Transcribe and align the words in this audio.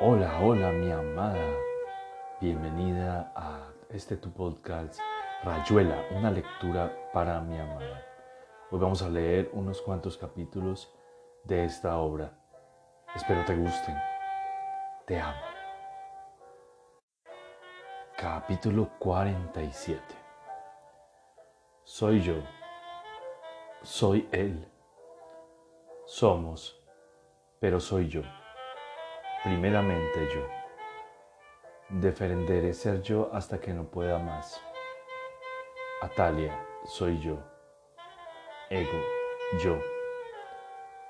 Hola, 0.00 0.38
hola 0.40 0.70
mi 0.70 0.92
amada. 0.92 1.56
Bienvenida 2.40 3.32
a 3.34 3.68
este 3.90 4.16
tu 4.16 4.30
podcast 4.30 5.00
Rayuela, 5.42 6.04
una 6.12 6.30
lectura 6.30 7.10
para 7.12 7.40
mi 7.40 7.58
amada. 7.58 8.06
Hoy 8.70 8.78
vamos 8.78 9.02
a 9.02 9.08
leer 9.08 9.50
unos 9.54 9.82
cuantos 9.82 10.16
capítulos 10.16 10.94
de 11.42 11.64
esta 11.64 11.98
obra. 11.98 12.32
Espero 13.12 13.44
te 13.44 13.56
gusten. 13.56 13.96
Te 15.04 15.18
amo. 15.18 15.42
Capítulo 18.16 18.90
47. 19.00 20.00
Soy 21.82 22.20
yo. 22.20 22.36
Soy 23.82 24.28
él. 24.30 24.64
Somos, 26.06 26.80
pero 27.58 27.80
soy 27.80 28.06
yo 28.06 28.22
primeramente 29.48 30.28
yo. 30.34 30.46
Defenderé 31.88 32.74
ser 32.74 33.00
yo 33.00 33.30
hasta 33.32 33.58
que 33.58 33.72
no 33.72 33.84
pueda 33.84 34.18
más. 34.18 34.60
Atalia, 36.02 36.54
soy 36.84 37.18
yo. 37.18 37.38
Ego, 38.68 39.00
yo. 39.64 39.78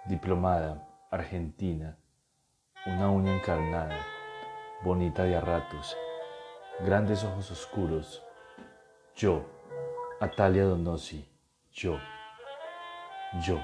Diplomada, 0.06 0.88
argentina. 1.10 1.98
Una 2.87 3.10
uña 3.10 3.34
encarnada, 3.34 3.98
bonita 4.84 5.24
de 5.24 5.34
a 5.34 5.41
ratos. 5.41 5.96
Grandes 6.87 7.24
ojos 7.24 7.51
oscuros. 7.51 8.24
Yo. 9.16 9.45
Atalia 10.20 10.62
Donosi, 10.62 11.29
yo. 11.73 11.98
Yo. 13.45 13.59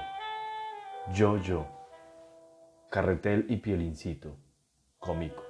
Yo, 1.13 1.37
yo. 1.37 1.65
Carretel 2.89 3.45
y 3.47 3.57
piolincito 3.57 4.44
cómico. 5.05 5.43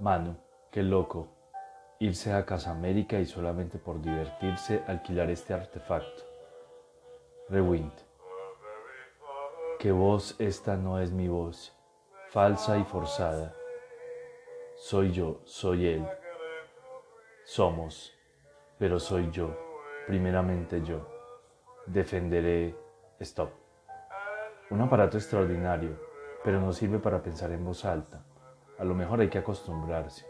Manu, 0.00 0.36
qué 0.70 0.82
loco, 0.82 1.28
irse 2.00 2.32
a 2.32 2.44
Casa 2.44 2.72
América 2.72 3.20
y 3.20 3.26
solamente 3.26 3.78
por 3.78 4.02
divertirse 4.02 4.82
alquilar 4.88 5.30
este 5.30 5.54
artefacto. 5.54 6.24
Rewind, 7.48 7.92
que 9.78 9.92
voz 9.92 10.34
esta 10.40 10.76
no 10.76 10.98
es 10.98 11.12
mi 11.12 11.28
voz, 11.28 11.76
falsa 12.30 12.78
y 12.78 12.84
forzada. 12.84 13.54
Soy 14.76 15.12
yo, 15.12 15.40
soy 15.44 15.86
él. 15.86 16.08
Somos, 17.44 18.12
pero 18.78 18.98
soy 18.98 19.30
yo, 19.30 19.56
primeramente 20.06 20.82
yo. 20.82 21.06
Defenderé, 21.86 22.74
stop. 23.20 23.50
Un 24.70 24.80
aparato 24.80 25.16
extraordinario 25.16 26.11
pero 26.44 26.60
no 26.60 26.72
sirve 26.72 26.98
para 26.98 27.22
pensar 27.22 27.50
en 27.52 27.64
voz 27.64 27.84
alta. 27.84 28.24
A 28.78 28.84
lo 28.84 28.94
mejor 28.94 29.20
hay 29.20 29.28
que 29.28 29.38
acostumbrarse. 29.38 30.26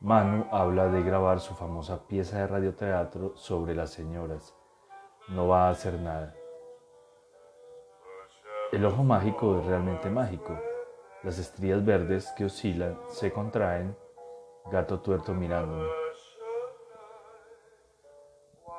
Manu 0.00 0.46
habla 0.50 0.88
de 0.88 1.02
grabar 1.02 1.40
su 1.40 1.54
famosa 1.54 2.06
pieza 2.06 2.38
de 2.38 2.46
radioteatro 2.46 3.36
sobre 3.36 3.74
las 3.74 3.90
señoras. 3.90 4.54
No 5.28 5.48
va 5.48 5.66
a 5.66 5.70
hacer 5.70 5.98
nada. 5.98 6.34
El 8.72 8.84
ojo 8.84 9.02
mágico 9.02 9.58
es 9.58 9.66
realmente 9.66 10.10
mágico. 10.10 10.58
Las 11.22 11.38
estrías 11.38 11.84
verdes 11.84 12.32
que 12.36 12.44
oscilan 12.44 12.98
se 13.08 13.32
contraen. 13.32 13.96
Gato 14.70 15.00
tuerto 15.00 15.32
mirándome. 15.32 15.88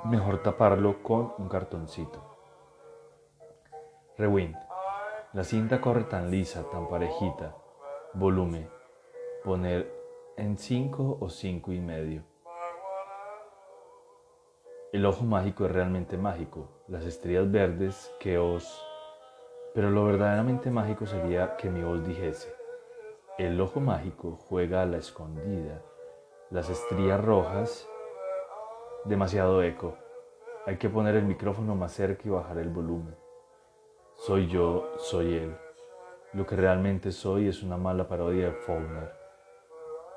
Mejor 0.06 0.44
taparlo 0.44 1.02
con 1.02 1.34
un 1.38 1.50
cartoncito. 1.50 2.24
Rewind. 4.18 4.67
La 5.38 5.44
cinta 5.44 5.80
corre 5.80 6.06
tan 6.06 6.32
lisa, 6.32 6.64
tan 6.72 6.90
parejita. 6.90 7.56
Volumen. 8.16 8.68
Poner 9.44 9.88
en 10.36 10.58
5 10.58 11.20
o 11.22 11.30
5 11.30 11.74
y 11.74 11.80
medio. 11.80 12.24
El 14.92 15.06
ojo 15.06 15.26
mágico 15.26 15.66
es 15.66 15.72
realmente 15.72 16.18
mágico. 16.18 16.82
Las 16.88 17.06
estrellas 17.06 17.52
verdes 17.52 18.12
que 18.20 18.40
os... 18.40 18.84
Pero 19.76 19.92
lo 19.92 20.06
verdaderamente 20.06 20.72
mágico 20.72 21.06
sería 21.06 21.56
que 21.56 21.70
mi 21.70 21.84
voz 21.84 22.04
dijese. 22.08 22.52
El 23.38 23.62
ojo 23.62 23.80
mágico 23.80 24.40
juega 24.50 24.82
a 24.82 24.88
la 24.88 24.98
escondida. 24.98 25.84
Las 26.50 26.68
estrellas 26.72 27.24
rojas... 27.24 27.88
Demasiado 29.06 29.62
eco. 29.62 30.00
Hay 30.66 30.78
que 30.78 30.90
poner 30.90 31.16
el 31.16 31.26
micrófono 31.26 31.76
más 31.76 31.92
cerca 31.92 32.24
y 32.26 32.32
bajar 32.32 32.58
el 32.58 32.70
volumen. 32.70 33.27
Soy 34.18 34.48
yo, 34.48 34.96
soy 34.98 35.36
él. 35.36 35.56
Lo 36.34 36.46
que 36.48 36.56
realmente 36.56 37.12
soy 37.12 37.48
es 37.48 37.62
una 37.62 37.78
mala 37.78 38.08
parodia 38.08 38.48
de 38.48 38.52
Faulkner. 38.52 39.14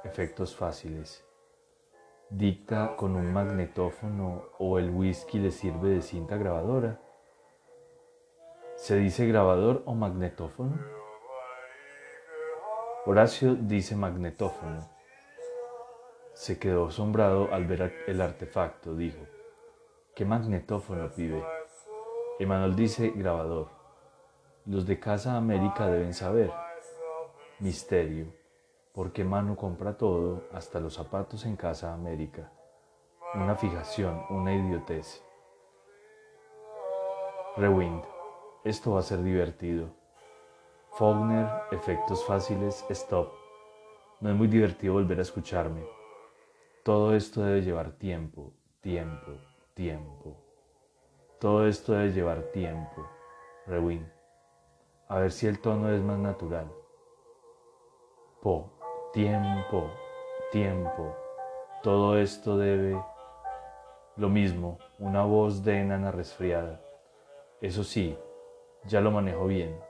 Efectos 0.04 0.56
fáciles. 0.56 1.22
Dicta 2.30 2.96
con 2.96 3.14
un 3.14 3.30
magnetófono 3.30 4.44
o 4.58 4.78
el 4.78 4.90
whisky 4.90 5.38
le 5.38 5.50
sirve 5.50 5.90
de 5.90 6.02
cinta 6.02 6.38
grabadora. 6.38 6.98
¿Se 8.74 8.96
dice 8.96 9.26
grabador 9.26 9.82
o 9.84 9.94
magnetófono? 9.94 10.80
Horacio 13.04 13.54
dice 13.54 13.96
magnetófono. 13.96 14.88
Se 16.32 16.58
quedó 16.58 16.86
asombrado 16.86 17.52
al 17.52 17.66
ver 17.66 18.04
el 18.06 18.22
artefacto, 18.22 18.96
dijo. 18.96 19.26
¿Qué 20.14 20.24
magnetófono, 20.24 21.10
pibe? 21.10 21.44
Emanuel 22.38 22.74
dice 22.74 23.10
grabador. 23.10 23.79
Los 24.66 24.86
de 24.86 25.00
Casa 25.00 25.36
América 25.36 25.86
deben 25.86 26.12
saber. 26.12 26.52
Misterio. 27.60 28.26
Porque 28.92 29.24
Manu 29.24 29.56
compra 29.56 29.96
todo, 29.96 30.44
hasta 30.52 30.80
los 30.80 30.94
zapatos 30.94 31.46
en 31.46 31.56
Casa 31.56 31.94
América. 31.94 32.52
Una 33.34 33.54
fijación, 33.54 34.22
una 34.28 34.54
idiotez. 34.54 35.24
Rewind. 37.56 38.04
Esto 38.62 38.92
va 38.92 39.00
a 39.00 39.02
ser 39.02 39.22
divertido. 39.22 39.88
Faulkner, 40.90 41.48
efectos 41.70 42.22
fáciles, 42.26 42.84
stop. 42.90 43.32
No 44.20 44.28
es 44.28 44.36
muy 44.36 44.46
divertido 44.46 44.92
volver 44.92 45.20
a 45.20 45.22
escucharme. 45.22 45.82
Todo 46.84 47.14
esto 47.16 47.42
debe 47.42 47.62
llevar 47.62 47.92
tiempo, 47.92 48.52
tiempo, 48.82 49.32
tiempo. 49.72 50.36
Todo 51.38 51.66
esto 51.66 51.94
debe 51.94 52.12
llevar 52.12 52.42
tiempo. 52.52 53.08
Rewind 53.66 54.19
a 55.10 55.18
ver 55.18 55.32
si 55.32 55.48
el 55.48 55.58
tono 55.58 55.92
es 55.92 56.00
más 56.00 56.18
natural. 56.20 56.70
Po, 58.40 58.70
tiempo, 59.12 59.90
tiempo. 60.52 61.16
Todo 61.82 62.16
esto 62.16 62.56
debe 62.56 63.04
lo 64.16 64.28
mismo, 64.28 64.78
una 65.00 65.24
voz 65.24 65.64
de 65.64 65.80
enana 65.80 66.12
resfriada. 66.12 66.80
Eso 67.60 67.82
sí, 67.82 68.16
ya 68.84 69.00
lo 69.00 69.10
manejo 69.10 69.46
bien. 69.46 69.80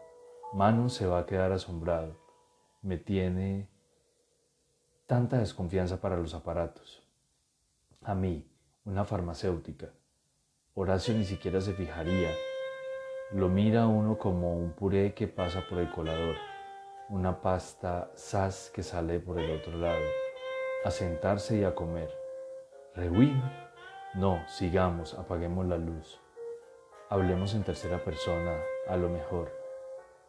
Manu 0.54 0.88
se 0.88 1.06
va 1.06 1.19
a 1.19 1.26
quedar 1.26 1.52
asombrado. 1.52 2.16
Me 2.81 2.97
tiene 2.97 3.69
tanta 5.06 5.37
desconfianza 5.37 6.00
para 6.00 6.16
los 6.16 6.32
aparatos. 6.32 7.06
A 8.04 8.14
mí, 8.14 8.50
una 8.87 9.04
farmacéutica. 9.04 9.91
Horacio 10.72 11.12
ni 11.12 11.26
siquiera 11.26 11.60
se 11.60 11.75
fijaría 11.75 12.31
lo 13.32 13.48
mira 13.48 13.86
uno 13.86 14.18
como 14.18 14.56
un 14.56 14.72
puré 14.72 15.14
que 15.14 15.28
pasa 15.28 15.64
por 15.68 15.78
el 15.78 15.88
colador, 15.92 16.34
una 17.10 17.41
pasta 17.41 18.10
sas 18.14 18.72
que 18.74 18.82
sale 18.82 19.20
por 19.20 19.38
el 19.38 19.56
otro 19.56 19.78
lado, 19.78 20.04
a 20.84 20.91
sentarse 20.91 21.58
y 21.58 21.62
a 21.62 21.72
comer. 21.72 22.10
¿Rewind? 22.96 23.40
No, 24.14 24.42
sigamos, 24.48 25.14
apaguemos 25.14 25.64
la 25.66 25.76
luz. 25.76 26.20
Hablemos 27.08 27.54
en 27.54 27.62
tercera 27.62 28.02
persona, 28.02 28.56
a 28.88 28.96
lo 28.96 29.08
mejor. 29.08 29.52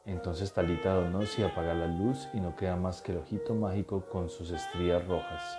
Entonces 0.06 0.54
Talita 0.54 0.94
Donosi 0.94 1.42
apaga 1.42 1.74
la 1.74 1.88
luz 1.88 2.30
y 2.34 2.40
no 2.40 2.56
queda 2.56 2.76
más 2.76 3.02
que 3.02 3.14
el 3.14 3.20
ojito 3.20 3.56
mágico 3.56 4.06
con 4.10 4.30
sus 4.30 4.52
estrías 4.52 5.08
rojas. 5.08 5.58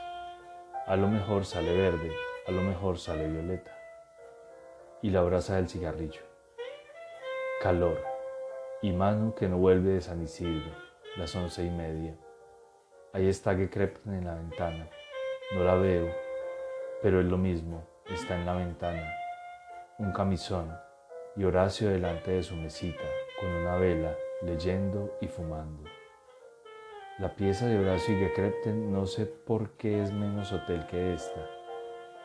A 0.87 0.95
lo 0.95 1.09
mejor 1.09 1.45
sale 1.45 1.77
verde, 1.77 2.13
a 2.47 2.53
lo 2.53 2.63
mejor 2.63 2.99
sale 2.99 3.27
violeta. 3.27 3.77
Y 5.01 5.11
la 5.11 5.23
brasa 5.23 5.57
del 5.57 5.69
cigarrillo 5.69 6.32
calor, 7.63 8.03
y 8.81 8.91
Manu 8.91 9.37
que 9.37 9.49
no 9.49 9.57
vuelve 9.57 9.91
de 9.91 10.01
San 10.01 10.21
Isidro, 10.21 10.73
las 11.17 11.33
once 11.37 11.65
y 11.65 11.71
media. 11.71 12.17
Ahí 13.13 13.29
está 13.29 13.55
Gekrepten 13.55 14.15
en 14.15 14.25
la 14.25 14.35
ventana, 14.35 14.89
no 15.55 15.63
la 15.63 15.77
veo, 15.77 16.13
pero 17.03 17.21
es 17.21 17.27
lo 17.27 17.39
mismo, 17.39 17.87
está 18.11 18.35
en 18.37 18.47
la 18.47 18.55
ventana. 18.55 19.09
Un 19.99 20.11
camisón 20.11 20.77
y 21.37 21.45
Horacio 21.45 21.89
delante 21.89 22.33
de 22.33 22.43
su 22.43 22.57
mesita, 22.57 23.05
con 23.39 23.49
una 23.49 23.77
vela, 23.77 24.13
leyendo 24.43 25.17
y 25.21 25.29
fumando. 25.29 25.89
La 27.21 27.37
pieza 27.37 27.67
de 27.67 27.79
Horacio 27.79 28.17
y 28.17 28.25
Gekrepten 28.25 28.93
no 28.93 29.07
sé 29.07 29.25
por 29.25 29.77
qué 29.77 30.03
es 30.03 30.11
menos 30.11 30.53
hotel 30.53 30.85
que 30.89 31.15
esta. 31.15 31.49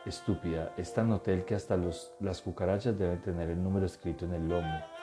Estúpida, 0.04 0.72
es 0.76 0.92
tan 0.92 1.12
hotel 1.12 1.44
que 1.44 1.54
hasta 1.54 1.76
las 1.76 2.42
cucarachas 2.42 2.98
deben 2.98 3.22
tener 3.22 3.50
el 3.50 3.62
número 3.62 3.86
escrito 3.86 4.24
en 4.24 4.34
el 4.34 4.48
lomo 4.48 4.97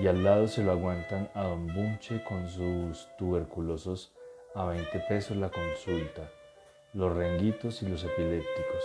y 0.00 0.06
al 0.06 0.24
lado 0.24 0.48
se 0.48 0.62
lo 0.62 0.72
aguantan 0.72 1.30
a 1.34 1.42
don 1.44 1.66
Bunche 1.66 2.24
con 2.24 2.48
sus 2.48 3.06
tuberculosos 3.18 4.14
a 4.54 4.64
20 4.64 4.98
pesos 5.00 5.36
la 5.36 5.50
consulta, 5.50 6.30
los 6.94 7.14
renguitos 7.14 7.82
y 7.82 7.88
los 7.88 8.02
epilépticos, 8.02 8.84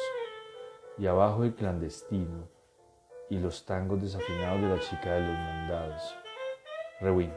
y 0.97 1.07
abajo 1.07 1.45
el 1.45 1.55
clandestino 1.55 2.49
y 3.29 3.39
los 3.39 3.65
tangos 3.65 4.01
desafinados 4.01 4.61
de 4.61 4.67
la 4.67 4.79
chica 4.79 5.13
de 5.13 5.21
los 5.21 5.37
mandados. 5.37 6.15
Rewin. 6.99 7.33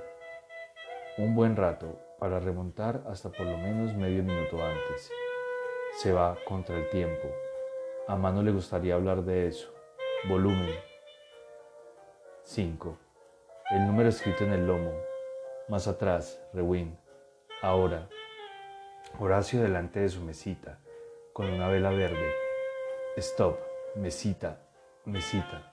Un 1.17 1.35
buen 1.37 1.55
rato 1.55 1.99
para 2.19 2.41
remontar 2.41 3.03
hasta 3.09 3.31
por 3.31 3.47
lo 3.47 3.57
menos 3.59 3.95
medio 3.95 4.23
minuto 4.25 4.63
antes. 4.63 5.11
Se 5.99 6.13
va 6.13 6.37
contra 6.47 6.77
el 6.77 6.89
tiempo. 6.91 7.29
A 8.09 8.17
mano 8.17 8.43
le 8.43 8.51
gustaría 8.51 8.95
hablar 8.95 9.23
de 9.23 9.49
eso. 9.49 9.73
Volumen 10.29 10.75
5. 12.43 13.07
El 13.70 13.87
número 13.87 14.09
escrito 14.09 14.44
en 14.44 14.55
el 14.55 14.67
lomo. 14.67 14.94
Más 15.69 15.88
atrás, 15.88 16.43
Rewin. 16.55 16.99
Ahora. 17.61 18.09
Horacio 19.19 19.61
delante 19.61 20.00
de 20.00 20.09
su 20.09 20.23
mesita, 20.23 20.79
con 21.35 21.50
una 21.50 21.69
vela 21.69 21.91
verde. 21.91 22.32
Stop. 23.19 23.59
Mesita. 23.94 24.59
Mesita. 25.05 25.70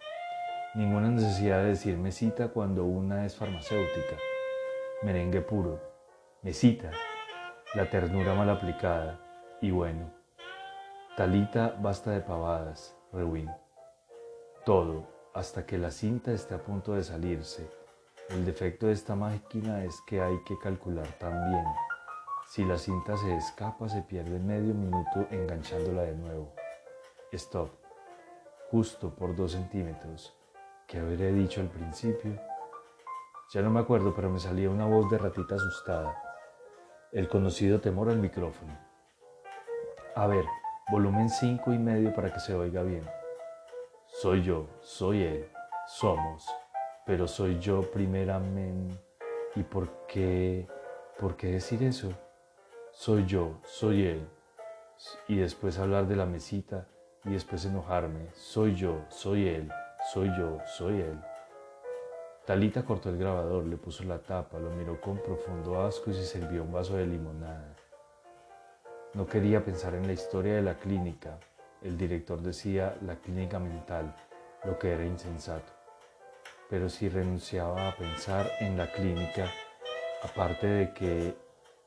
Ninguna 0.74 1.08
necesidad 1.08 1.62
de 1.62 1.70
decir 1.70 1.96
mesita 1.96 2.50
cuando 2.50 2.84
una 2.84 3.26
es 3.26 3.38
farmacéutica. 3.38 4.18
Merengue 5.02 5.40
puro. 5.40 5.80
Mesita. 6.42 6.92
La 7.76 7.90
ternura 7.90 8.34
mal 8.34 8.50
aplicada. 8.50 9.22
Y 9.62 9.72
bueno. 9.72 10.12
Talita 11.16 11.78
basta 11.80 12.12
de 12.12 12.20
pavadas. 12.20 12.94
Rewin. 13.14 13.50
Todo, 14.66 15.08
hasta 15.34 15.66
que 15.66 15.78
la 15.78 15.92
cinta 15.92 16.34
esté 16.34 16.56
a 16.56 16.62
punto 16.62 16.94
de 16.94 17.02
salirse. 17.02 17.85
El 18.30 18.44
defecto 18.44 18.88
de 18.88 18.94
esta 18.94 19.16
máquina 19.16 19.84
es 19.84 20.02
que 20.02 20.20
hay 20.20 20.44
que 20.46 20.58
calcular 20.58 21.08
también. 21.20 21.64
Si 22.48 22.66
la 22.66 22.78
cinta 22.78 23.16
se 23.18 23.36
escapa, 23.36 23.88
se 23.88 24.02
pierde 24.02 24.40
medio 24.40 24.74
minuto 24.74 25.28
enganchándola 25.30 26.02
de 26.04 26.16
nuevo. 26.16 26.52
Stop. 27.32 27.70
Justo 28.72 29.14
por 29.14 29.36
dos 29.36 29.52
centímetros. 29.52 30.36
¿Qué 30.88 31.00
habré 31.00 31.32
dicho 31.34 31.62
al 31.62 31.68
principio? 31.68 32.40
Ya 33.54 33.62
no 33.62 33.70
me 33.70 33.80
acuerdo, 33.80 34.14
pero 34.16 34.30
me 34.30 34.40
salía 34.40 34.72
una 34.72 34.88
voz 34.88 35.10
de 35.12 35.20
ratita 35.20 35.56
asustada. 35.56 36.20
El 37.12 37.30
conocido 37.30 37.80
temor 37.80 38.10
al 38.10 38.18
micrófono. 38.18 38.76
A 40.16 40.26
ver, 40.26 40.46
volumen 40.90 41.30
cinco 41.30 41.74
y 41.74 41.78
medio 41.78 42.14
para 42.14 42.34
que 42.34 42.40
se 42.40 42.56
oiga 42.56 42.82
bien. 42.82 43.08
Soy 44.08 44.42
yo, 44.42 44.68
soy 44.82 45.24
él, 45.24 45.52
somos, 45.88 46.48
pero 47.06 47.28
soy 47.28 47.60
yo 47.60 47.82
primeramente. 47.92 48.96
¿Y 49.56 49.64
por 49.64 50.06
qué? 50.08 50.68
¿Por 51.20 51.38
qué 51.38 51.48
decir 51.48 51.82
eso? 51.84 52.12
Soy 52.92 53.26
yo, 53.26 53.60
soy 53.64 54.06
él. 54.06 54.28
Y 55.28 55.38
después 55.38 55.78
hablar 55.80 56.08
de 56.08 56.16
la 56.16 56.26
mesita 56.26 56.88
y 57.24 57.32
después 57.32 57.66
enojarme. 57.66 58.30
Soy 58.34 58.76
yo, 58.76 59.06
soy 59.10 59.48
él. 59.48 59.72
Soy 60.12 60.30
yo, 60.38 60.60
soy 60.78 61.02
él. 61.02 61.20
Talita 62.46 62.86
cortó 62.86 63.10
el 63.10 63.18
grabador, 63.18 63.66
le 63.66 63.76
puso 63.76 64.04
la 64.04 64.20
tapa, 64.20 64.60
lo 64.60 64.70
miró 64.70 65.02
con 65.02 65.18
profundo 65.18 65.82
asco 65.82 66.12
y 66.12 66.14
se 66.14 66.26
sirvió 66.26 66.64
un 66.64 66.72
vaso 66.72 66.96
de 66.96 67.08
limonada. 67.08 67.76
No 69.16 69.26
quería 69.26 69.66
pensar 69.66 69.96
en 69.96 70.06
la 70.06 70.14
historia 70.14 70.56
de 70.56 70.62
la 70.62 70.76
clínica. 70.76 71.40
El 71.82 71.98
director 71.98 72.40
decía 72.42 72.98
la 73.02 73.16
clínica 73.16 73.58
mental, 73.58 74.16
lo 74.64 74.78
que 74.78 74.92
era 74.92 75.06
insensato. 75.06 75.75
Pero 76.70 76.90
si 76.90 77.10
renunciaba 77.10 77.90
a 77.90 77.96
pensar 77.96 78.52
en 78.60 78.78
la 78.78 78.92
clínica, 78.92 79.52
aparte 80.24 80.66
de 80.66 80.94
que 80.94 81.36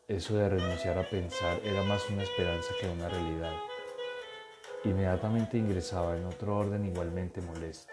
eso 0.07 0.37
de 0.37 0.49
renunciar 0.49 0.97
a 0.99 1.09
pensar 1.09 1.59
era 1.65 1.83
más 1.83 2.09
una 2.09 2.23
esperanza 2.23 2.73
que 2.81 2.89
una 2.89 3.09
realidad, 3.09 3.53
inmediatamente 4.85 5.59
ingresaba 5.59 6.17
en 6.17 6.25
otro 6.27 6.59
orden 6.59 6.87
igualmente 6.87 7.41
molesto. 7.41 7.93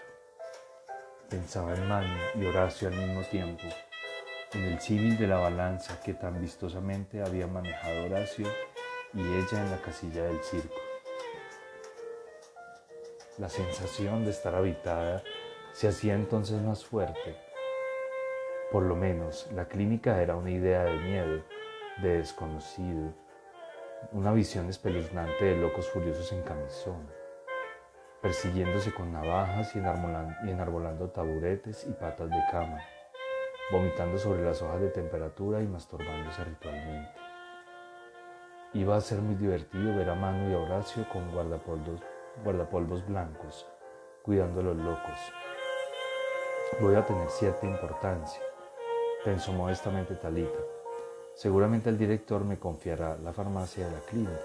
Pensaba 1.30 1.74
en 1.74 1.88
Manu 1.88 2.16
y 2.36 2.46
Horacio 2.46 2.88
al 2.88 2.96
mismo 2.96 3.22
tiempo, 3.24 3.64
en 4.54 4.64
el 4.64 4.80
símil 4.80 5.18
de 5.18 5.28
la 5.28 5.38
balanza 5.38 6.00
que 6.02 6.14
tan 6.14 6.40
vistosamente 6.40 7.22
había 7.22 7.48
manejado 7.48 8.06
Horacio 8.06 8.48
y 9.14 9.22
ella 9.22 9.64
en 9.64 9.72
la 9.72 9.82
casilla 9.82 10.24
del 10.24 10.42
circo. 10.44 10.76
La 13.40 13.50
sensación 13.50 14.24
de 14.24 14.32
estar 14.32 14.54
habitada 14.54 15.24
se 15.76 15.88
hacía 15.88 16.16
entonces 16.16 16.60
más 16.62 16.84
fuerte. 16.84 17.36
Por 18.72 18.84
lo 18.84 18.96
menos 18.96 19.48
la 19.54 19.68
clínica 19.68 20.22
era 20.22 20.36
una 20.36 20.50
idea 20.50 20.84
de 20.86 20.98
miedo, 20.98 21.44
de 22.02 22.18
desconocido, 22.18 23.14
una 24.12 24.32
visión 24.32 24.68
espeluznante 24.70 25.46
de 25.46 25.58
locos 25.58 25.88
furiosos 25.90 26.32
en 26.32 26.42
camisón 26.42 27.26
persiguiéndose 28.26 28.92
con 28.92 29.14
navajas 29.14 29.76
y 29.76 29.78
enarbolando, 29.78 31.12
taburetes 31.12 31.86
y 31.86 31.92
patas 31.92 32.28
de 32.28 32.42
cama, 32.50 32.80
vomitando 33.72 34.18
sobre 34.18 34.44
las 34.44 34.64
hojas 34.64 34.82
de 34.82 34.90
temperatura 34.90 35.62
y 35.62 35.68
masturbándose 35.68 36.44
ritualmente. 36.44 37.12
Iba 38.74 38.96
a 38.96 39.02
ser 39.02 39.20
muy 39.20 39.36
divertido 39.36 39.96
ver 39.96 40.10
a 40.10 40.16
Manu 40.16 40.50
y 40.50 40.56
a 40.56 40.58
Horacio 40.58 41.08
con 41.14 41.32
guardapolvos, 41.32 42.02
guardapolvos 42.44 43.06
blancos, 43.08 43.68
cuidando 44.24 44.62
a 44.62 44.64
los 44.64 44.78
locos. 44.78 45.32
Voy 46.82 46.96
a 46.96 47.06
tener 47.06 47.30
cierta 47.30 47.66
importancia, 47.68 48.42
pensó 49.24 49.54
modestamente 49.54 50.16
Talita. 50.16 50.60
Seguramente 51.34 51.90
el 51.90 51.98
director 51.98 52.44
me 52.44 52.60
confiará 52.60 53.18
la 53.18 53.32
farmacia 53.32 53.88
de 53.88 53.94
la 53.94 54.02
clínica, 54.02 54.42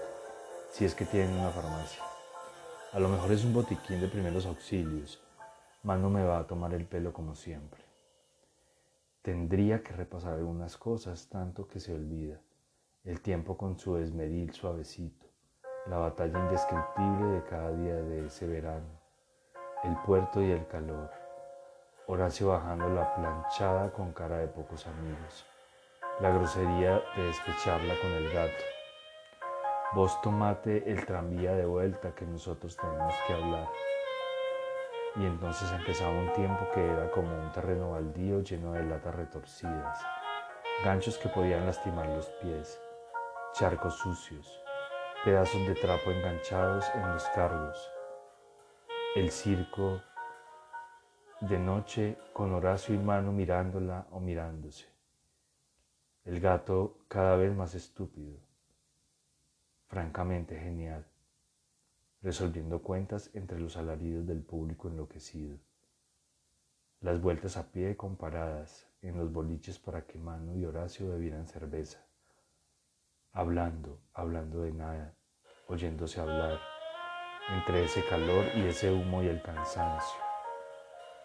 si 0.71 0.85
es 0.85 0.95
que 0.95 1.03
tienen 1.03 1.37
una 1.37 1.49
farmacia. 1.49 2.01
A 2.93 2.99
lo 2.99 3.09
mejor 3.09 3.31
es 3.33 3.43
un 3.43 3.53
botiquín 3.53 3.99
de 3.99 4.07
primeros 4.07 4.45
auxilios. 4.45 5.21
Mano 5.83 6.09
me 6.09 6.23
va 6.23 6.37
a 6.37 6.47
tomar 6.47 6.73
el 6.73 6.85
pelo 6.85 7.11
como 7.11 7.35
siempre. 7.35 7.83
Tendría 9.23 9.83
que 9.83 9.91
repasar 9.91 10.35
algunas 10.35 10.77
cosas 10.77 11.27
tanto 11.27 11.67
que 11.67 11.81
se 11.81 11.93
olvida. 11.93 12.39
El 13.03 13.19
tiempo 13.19 13.57
con 13.57 13.77
su 13.77 13.97
esmeril 13.97 14.53
suavecito. 14.53 15.25
La 15.87 15.97
batalla 15.97 16.39
indescriptible 16.39 17.25
de 17.33 17.43
cada 17.43 17.75
día 17.75 17.95
de 17.95 18.27
ese 18.27 18.47
verano. 18.47 19.01
El 19.83 19.97
puerto 20.05 20.41
y 20.41 20.51
el 20.51 20.65
calor. 20.67 21.20
Horacio 22.13 22.49
bajando 22.49 22.89
la 22.89 23.15
planchada 23.15 23.89
con 23.93 24.11
cara 24.11 24.39
de 24.39 24.47
pocos 24.49 24.85
amigos. 24.85 25.45
La 26.19 26.29
grosería 26.29 27.01
de 27.15 27.23
despecharla 27.23 27.93
con 28.01 28.11
el 28.11 28.33
gato 28.33 28.63
Vos 29.93 30.21
tomate 30.21 30.91
el 30.91 31.05
tranvía 31.05 31.53
de 31.53 31.65
vuelta 31.65 32.13
que 32.13 32.25
nosotros 32.25 32.75
tenemos 32.75 33.15
que 33.25 33.33
hablar. 33.33 33.69
Y 35.15 35.25
entonces 35.25 35.71
empezaba 35.71 36.11
un 36.11 36.33
tiempo 36.33 36.67
que 36.73 36.85
era 36.85 37.09
como 37.11 37.33
un 37.33 37.49
terreno 37.53 37.91
baldío 37.91 38.41
lleno 38.41 38.73
de 38.73 38.83
latas 38.83 39.15
retorcidas, 39.15 39.97
ganchos 40.83 41.17
que 41.17 41.29
podían 41.29 41.65
lastimar 41.65 42.09
los 42.09 42.25
pies, 42.41 42.77
charcos 43.53 43.95
sucios, 43.99 44.61
pedazos 45.23 45.65
de 45.65 45.75
trapo 45.75 46.11
enganchados 46.11 46.85
en 46.93 47.09
los 47.13 47.23
cargos. 47.29 47.89
El 49.15 49.31
circo 49.31 50.01
de 51.41 51.57
noche 51.57 52.17
con 52.33 52.53
Horacio 52.53 52.93
y 52.93 52.99
Mano 52.99 53.31
mirándola 53.31 54.05
o 54.11 54.19
mirándose. 54.19 54.85
El 56.23 56.39
gato 56.39 56.99
cada 57.07 57.35
vez 57.35 57.55
más 57.55 57.73
estúpido 57.73 58.37
francamente 59.87 60.57
genial, 60.57 61.05
resolviendo 62.21 62.81
cuentas 62.81 63.31
entre 63.33 63.59
los 63.59 63.75
alaridos 63.75 64.25
del 64.25 64.41
público 64.41 64.87
enloquecido. 64.87 65.57
Las 67.01 67.19
vueltas 67.19 67.57
a 67.57 67.71
pie 67.71 67.97
comparadas 67.97 68.87
en 69.01 69.17
los 69.17 69.33
boliches 69.33 69.79
para 69.79 70.05
que 70.05 70.19
Manu 70.19 70.55
y 70.57 70.65
Horacio 70.65 71.09
bebieran 71.09 71.47
cerveza, 71.47 72.05
hablando, 73.33 73.99
hablando 74.13 74.61
de 74.61 74.71
nada, 74.71 75.15
oyéndose 75.67 76.21
hablar, 76.21 76.59
entre 77.49 77.83
ese 77.83 78.05
calor 78.05 78.45
y 78.55 78.61
ese 78.67 78.91
humo 78.93 79.23
y 79.23 79.27
el 79.27 79.41
cansancio. 79.41 80.20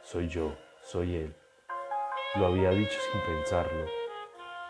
Soy 0.06 0.28
yo, 0.28 0.52
soy 0.82 1.16
él. 1.16 1.34
Lo 2.36 2.46
había 2.46 2.70
dicho 2.70 2.96
sin 3.10 3.20
pensarlo, 3.22 3.86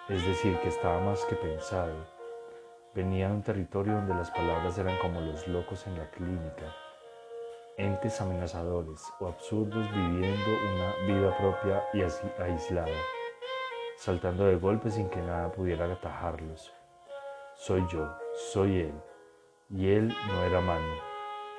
es 0.08 0.26
decir, 0.26 0.58
que 0.60 0.68
estaba 0.68 0.98
más 1.00 1.22
que 1.26 1.36
pensado. 1.36 1.92
Venía 2.94 3.28
de 3.28 3.34
un 3.34 3.42
territorio 3.42 3.92
donde 3.96 4.14
las 4.14 4.30
palabras 4.30 4.78
eran 4.78 4.96
como 4.96 5.20
los 5.20 5.46
locos 5.46 5.86
en 5.86 5.98
la 5.98 6.10
clínica, 6.10 6.74
entes 7.76 8.18
amenazadores 8.18 9.12
o 9.20 9.26
absurdos 9.26 9.86
viviendo 9.92 10.50
una 10.74 11.06
vida 11.06 11.36
propia 11.36 11.84
y 11.92 12.00
aislada, 12.40 12.96
saltando 13.98 14.46
de 14.46 14.56
golpe 14.56 14.90
sin 14.90 15.10
que 15.10 15.20
nada 15.20 15.52
pudiera 15.52 15.84
atajarlos. 15.84 16.72
Soy 17.56 17.86
yo, 17.92 18.10
soy 18.52 18.80
él, 18.80 19.02
y 19.68 19.90
él 19.90 20.16
no 20.28 20.44
era 20.44 20.62
Manu, 20.62 20.94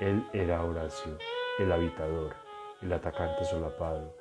él 0.00 0.26
era 0.32 0.64
Horacio, 0.64 1.16
el 1.60 1.70
habitador, 1.70 2.47
el 2.82 2.92
atacante 2.92 3.44
solapado, 3.44 4.14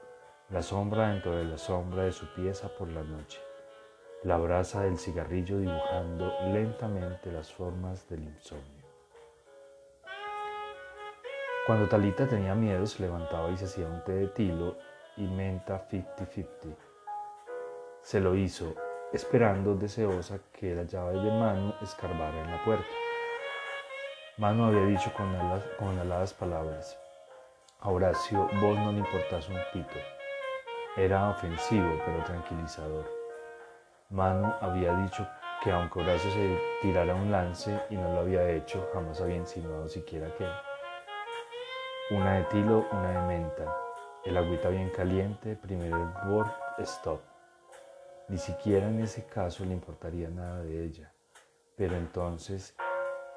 la 0.50 0.62
sombra 0.62 1.10
dentro 1.10 1.36
de 1.36 1.44
la 1.44 1.58
sombra 1.58 2.04
de 2.04 2.12
su 2.12 2.26
pieza 2.34 2.70
por 2.70 2.88
la 2.88 3.04
noche, 3.04 3.40
la 4.24 4.38
brasa 4.38 4.82
del 4.82 4.98
cigarrillo 4.98 5.60
dibujando 5.60 6.34
lentamente 6.52 7.32
las 7.32 7.54
formas 7.54 8.10
del 8.10 8.24
insomnio. 8.24 8.88
Cuando 11.68 11.88
Talita 11.88 12.28
tenía 12.28 12.56
miedo 12.56 12.86
se 12.86 13.04
levantaba 13.04 13.52
y 13.52 13.58
se 13.58 13.66
hacía 13.66 13.88
un 13.88 14.04
té 14.04 14.14
de 14.14 14.28
tilo 14.28 14.78
y 15.18 15.28
menta 15.28 15.88
50-50. 15.90 16.48
Se 18.02 18.20
lo 18.22 18.36
hizo, 18.36 18.74
esperando 19.12 19.76
deseosa 19.76 20.40
que 20.52 20.74
la 20.74 20.84
llave 20.84 21.20
de 21.20 21.30
Manu 21.30 21.74
escarbara 21.82 22.42
en 22.42 22.52
la 22.52 22.64
puerta. 22.64 22.88
Manu 24.38 24.66
había 24.66 24.86
dicho 24.86 25.12
con, 25.14 25.36
con 25.78 26.00
aladas 26.00 26.34
palabras, 26.34 26.98
a 27.79 27.89
Horacio 27.89 28.50
vos 28.60 28.77
no 28.79 28.91
le 28.91 29.00
importás 29.00 29.48
un 29.50 29.57
pito. 29.72 29.96
Era 30.96 31.29
ofensivo, 31.29 32.01
pero 32.05 32.24
tranquilizador. 32.24 33.05
Manu 34.10 34.51
había 34.62 34.96
dicho 34.96 35.27
que 35.63 35.72
aunque 35.72 36.00
Horacio 36.00 36.31
se 36.31 36.60
tirara 36.81 37.13
un 37.13 37.31
lance 37.31 37.79
y 37.89 37.96
no 37.96 38.12
lo 38.13 38.19
había 38.22 38.50
hecho, 38.50 38.89
jamás 38.93 39.22
había 39.22 39.36
insinuado 39.36 39.88
siquiera 39.88 40.34
que. 40.36 40.48
Una 42.10 42.36
de 42.36 42.43
tilo, 42.46 42.86
una 42.91 43.22
de 43.22 43.27
menta. 43.27 43.77
El 44.24 44.38
agüita 44.38 44.69
bien 44.69 44.89
caliente, 44.89 45.55
primero 45.55 46.12
el 46.77 46.84
stop. 46.84 47.22
Ni 48.29 48.38
siquiera 48.38 48.88
en 48.88 49.01
ese 49.01 49.25
caso 49.25 49.63
le 49.65 49.74
importaría 49.74 50.29
nada 50.29 50.62
de 50.63 50.84
ella. 50.84 51.12
Pero 51.75 51.96
entonces, 51.96 52.75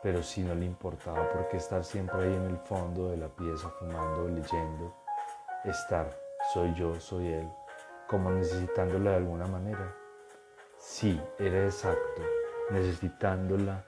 pero 0.02 0.22
si 0.22 0.42
no 0.42 0.54
le 0.54 0.64
importaba, 0.64 1.28
¿por 1.30 1.48
qué 1.48 1.58
estar 1.58 1.84
siempre 1.84 2.22
ahí 2.22 2.34
en 2.34 2.46
el 2.46 2.58
fondo 2.58 3.10
de 3.10 3.18
la 3.18 3.28
pieza 3.28 3.68
fumando, 3.78 4.28
leyendo? 4.28 4.94
Estar, 5.64 6.10
soy 6.52 6.74
yo, 6.74 6.98
soy 6.98 7.26
él, 7.28 7.52
como 8.06 8.30
necesitándola 8.30 9.10
de 9.10 9.16
alguna 9.16 9.46
manera. 9.46 9.94
Sí, 10.78 11.20
era 11.38 11.64
exacto, 11.64 12.22
necesitándola, 12.70 13.84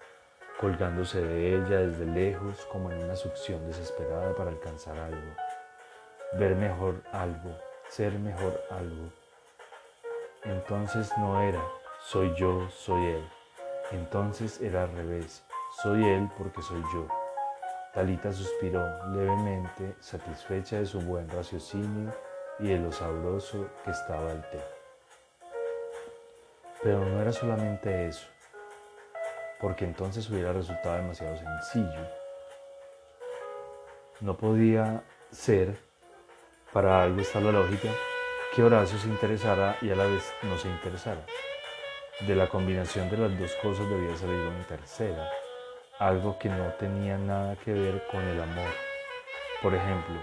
colgándose 0.60 1.22
de 1.22 1.56
ella 1.56 1.78
desde 1.78 2.04
lejos, 2.04 2.66
como 2.70 2.90
en 2.90 3.02
una 3.04 3.16
succión 3.16 3.66
desesperada 3.66 4.34
para 4.34 4.50
alcanzar 4.50 4.98
algo, 4.98 5.34
ver 6.34 6.54
mejor 6.56 7.02
algo, 7.12 7.56
ser 7.88 8.12
mejor 8.18 8.60
algo. 8.70 9.10
Entonces 10.44 11.10
no 11.16 11.40
era, 11.40 11.62
soy 12.00 12.34
yo, 12.34 12.68
soy 12.68 13.06
él. 13.06 13.28
Entonces 13.92 14.60
era 14.60 14.84
al 14.84 14.92
revés, 14.92 15.42
soy 15.80 16.04
él 16.04 16.28
porque 16.36 16.60
soy 16.60 16.82
yo. 16.92 17.06
Talita 17.94 18.32
suspiró 18.32 18.82
levemente, 19.12 19.96
satisfecha 20.00 20.78
de 20.78 20.86
su 20.86 21.00
buen 21.00 21.28
raciocinio 21.28 22.12
y 22.58 22.68
de 22.68 22.78
lo 22.78 22.92
sabroso 22.92 23.68
que 23.84 23.90
estaba 23.90 24.32
el 24.32 24.40
té. 24.50 24.60
Pero 26.82 27.04
no 27.04 27.20
era 27.20 27.32
solamente 27.32 28.08
eso, 28.08 28.26
porque 29.60 29.84
entonces 29.84 30.28
hubiera 30.28 30.52
resultado 30.52 30.96
demasiado 30.96 31.36
sencillo. 31.36 32.06
No 34.20 34.36
podía 34.36 35.02
ser, 35.30 35.76
para 36.72 37.02
algo 37.02 37.20
está 37.20 37.40
la 37.40 37.52
lógica, 37.52 37.88
que 38.54 38.62
Horacio 38.62 38.98
se 38.98 39.08
interesara 39.08 39.76
y 39.80 39.90
a 39.90 39.96
la 39.96 40.04
vez 40.04 40.32
no 40.42 40.58
se 40.58 40.68
interesara. 40.68 41.24
De 42.20 42.36
la 42.36 42.48
combinación 42.48 43.10
de 43.10 43.16
las 43.16 43.38
dos 43.38 43.54
cosas 43.56 43.88
debía 43.88 44.16
salir 44.16 44.36
una 44.36 44.66
tercera, 44.66 45.28
algo 45.98 46.38
que 46.38 46.48
no 46.48 46.72
tenía 46.78 47.16
nada 47.18 47.56
que 47.56 47.72
ver 47.72 48.06
con 48.10 48.20
el 48.22 48.40
amor. 48.40 48.70
Por 49.62 49.74
ejemplo, 49.74 50.16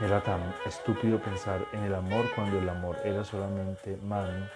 era 0.00 0.20
tan 0.20 0.40
estúpido 0.66 1.18
pensar 1.18 1.64
en 1.72 1.84
el 1.84 1.94
amor 1.94 2.24
cuando 2.34 2.58
el 2.58 2.68
amor 2.68 2.96
era 3.04 3.24
solamente 3.24 3.96
mano, 4.02 4.48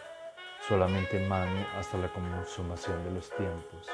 solamente 0.67 1.19
mano 1.29 1.67
hasta 1.79 1.99
la 1.99 2.09
consumación 2.09 3.05
de 3.05 3.11
los 3.12 3.31
tiempos. 3.31 3.88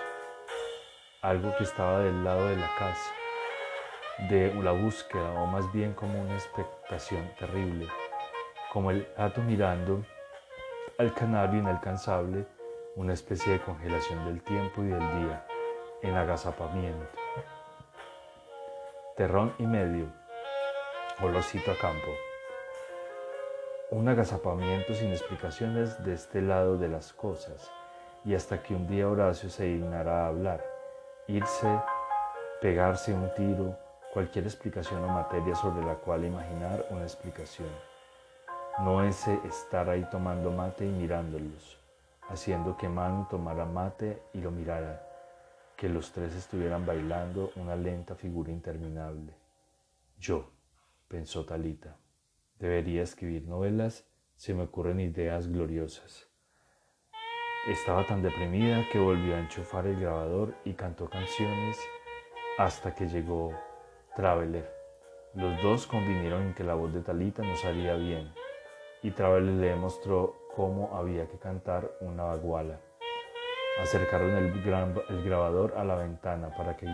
Algo 1.22 1.54
que 1.56 1.64
estaba 1.64 2.00
del 2.00 2.24
lado 2.24 2.48
de 2.48 2.56
la 2.56 2.70
casa, 2.78 3.10
de 4.30 4.54
la 4.54 4.72
búsqueda 4.72 5.30
o 5.40 5.46
más 5.46 5.70
bien 5.72 5.92
como 5.92 6.20
una 6.20 6.34
expectación 6.34 7.30
terrible 7.38 7.88
como 8.74 8.90
el 8.90 9.06
gato 9.16 9.40
mirando 9.40 10.04
al 10.98 11.14
canario 11.14 11.60
inalcanzable, 11.60 12.44
una 12.96 13.12
especie 13.12 13.52
de 13.52 13.60
congelación 13.60 14.24
del 14.24 14.42
tiempo 14.42 14.82
y 14.82 14.86
del 14.86 14.98
día, 14.98 15.46
en 16.04 16.14
agazapamiento. 16.16 17.06
Terrón 19.16 19.54
y 19.58 19.66
medio, 19.66 20.06
olorcito 21.22 21.72
a 21.72 21.78
campo. 21.78 22.10
Un 23.90 24.08
agazapamiento 24.08 24.92
sin 24.92 25.10
explicaciones 25.10 26.04
de 26.04 26.12
este 26.12 26.42
lado 26.42 26.76
de 26.76 26.88
las 26.88 27.14
cosas, 27.14 27.70
y 28.24 28.34
hasta 28.34 28.62
que 28.62 28.74
un 28.74 28.86
día 28.86 29.08
Horacio 29.08 29.48
se 29.48 29.64
dignara 29.64 30.24
a 30.24 30.28
hablar, 30.28 30.64
irse, 31.26 31.80
pegarse 32.60 33.14
un 33.14 33.32
tiro, 33.34 33.76
cualquier 34.12 34.44
explicación 34.44 35.02
o 35.02 35.08
materia 35.08 35.54
sobre 35.54 35.84
la 35.86 35.94
cual 35.94 36.24
imaginar 36.24 36.84
una 36.90 37.02
explicación 37.02 37.68
no 38.80 39.04
ese 39.04 39.38
estar 39.46 39.88
ahí 39.88 40.04
tomando 40.10 40.50
mate 40.50 40.84
y 40.84 40.90
mirándolos, 40.90 41.78
haciendo 42.28 42.76
que 42.76 42.88
Manu 42.88 43.24
tomara 43.30 43.64
mate 43.64 44.20
y 44.32 44.40
lo 44.40 44.50
mirara, 44.50 45.13
que 45.76 45.88
los 45.88 46.12
tres 46.12 46.34
estuvieran 46.34 46.86
bailando 46.86 47.50
una 47.56 47.76
lenta 47.76 48.14
figura 48.14 48.50
interminable. 48.50 49.34
Yo, 50.18 50.50
pensó 51.08 51.44
Talita, 51.44 51.96
debería 52.58 53.02
escribir 53.02 53.46
novelas, 53.46 54.06
se 54.36 54.54
me 54.54 54.62
ocurren 54.62 55.00
ideas 55.00 55.48
gloriosas. 55.48 56.28
Estaba 57.68 58.06
tan 58.06 58.22
deprimida 58.22 58.86
que 58.92 58.98
volvió 58.98 59.34
a 59.34 59.40
enchufar 59.40 59.86
el 59.86 59.98
grabador 59.98 60.54
y 60.64 60.74
cantó 60.74 61.08
canciones 61.08 61.78
hasta 62.58 62.94
que 62.94 63.08
llegó 63.08 63.52
Traveler. 64.14 64.70
Los 65.34 65.60
dos 65.62 65.86
convinieron 65.86 66.42
en 66.42 66.54
que 66.54 66.62
la 66.62 66.74
voz 66.74 66.92
de 66.92 67.00
Talita 67.00 67.42
no 67.42 67.56
salía 67.56 67.94
bien 67.94 68.32
y 69.02 69.10
Traveler 69.10 69.54
le 69.54 69.66
demostró 69.68 70.34
cómo 70.54 70.96
había 70.96 71.26
que 71.28 71.38
cantar 71.38 71.90
una 72.00 72.24
baguala. 72.24 72.80
Acercaron 73.80 74.36
el, 74.36 75.24
grabador 75.24 75.74
a 75.76 75.84
la 75.84 75.96
ventana 75.96 76.54
para 76.56 76.76
que 76.76 76.86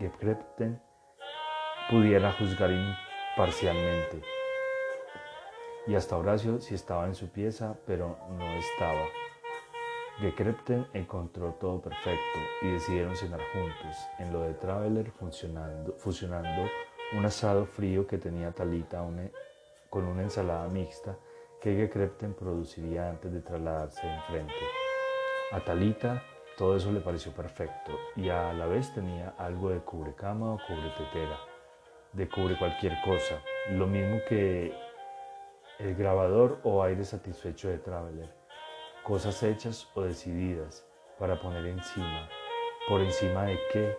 Gekrepten 0.00 0.80
pudiera 1.90 2.32
juzgar 2.32 2.70
imparcialmente. 2.70 4.22
Y 5.86 5.94
hasta 5.94 6.16
Horacio 6.16 6.60
sí 6.60 6.74
estaba 6.74 7.06
en 7.06 7.14
su 7.14 7.28
pieza, 7.28 7.76
pero 7.86 8.18
no 8.30 8.44
estaba. 8.56 9.04
Gekrepten 10.18 10.86
encontró 10.94 11.52
todo 11.60 11.80
perfecto 11.80 12.38
y 12.62 12.72
decidieron 12.72 13.14
cenar 13.14 13.40
juntos, 13.52 13.96
en 14.18 14.32
lo 14.32 14.42
de 14.42 14.54
Traveler 14.54 15.10
fusionando 15.10 16.68
un 17.12 17.24
asado 17.24 17.66
frío 17.66 18.06
que 18.06 18.18
tenía 18.18 18.50
Talita 18.52 19.02
una 19.02 19.30
con 19.88 20.04
una 20.04 20.22
ensalada 20.22 20.68
mixta 20.68 21.16
que 21.60 21.74
Gekrepten 21.74 22.34
produciría 22.34 23.08
antes 23.08 23.32
de 23.32 23.40
trasladarse 23.40 24.06
enfrente. 24.06 24.77
A 25.50 25.60
Talita 25.60 26.22
todo 26.58 26.76
eso 26.76 26.90
le 26.90 26.98
pareció 26.98 27.30
perfecto. 27.30 27.92
Y 28.16 28.30
a 28.30 28.52
la 28.52 28.66
vez 28.66 28.92
tenía 28.92 29.32
algo 29.38 29.70
de 29.70 29.78
cubrecama 29.78 30.54
o 30.54 30.58
cubretetera, 30.66 31.38
de 32.12 32.28
cubre 32.28 32.58
cualquier 32.58 33.00
cosa, 33.04 33.40
lo 33.70 33.86
mismo 33.86 34.18
que 34.28 34.74
el 35.78 35.94
grabador 35.94 36.58
o 36.64 36.82
aire 36.82 37.04
satisfecho 37.04 37.68
de 37.68 37.78
Traveler, 37.78 38.28
cosas 39.04 39.40
hechas 39.44 39.88
o 39.94 40.02
decididas 40.02 40.84
para 41.16 41.40
poner 41.40 41.64
encima, 41.66 42.28
por 42.88 43.00
encima 43.02 43.44
de 43.44 43.60
qué, 43.72 43.96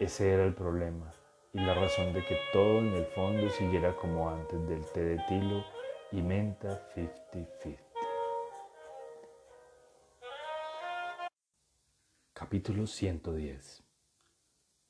ese 0.00 0.32
era 0.32 0.44
el 0.44 0.54
problema. 0.54 1.12
Y 1.52 1.60
la 1.60 1.74
razón 1.74 2.14
de 2.14 2.24
que 2.24 2.38
todo 2.54 2.78
en 2.78 2.94
el 2.94 3.04
fondo 3.06 3.50
siguiera 3.50 3.94
como 3.96 4.30
antes 4.30 4.66
del 4.68 4.86
té 4.92 5.04
de 5.04 5.18
tilo 5.28 5.62
y 6.12 6.22
menta 6.22 6.80
50-50. 6.96 7.89
Capítulo 12.50 12.88
110 12.88 13.84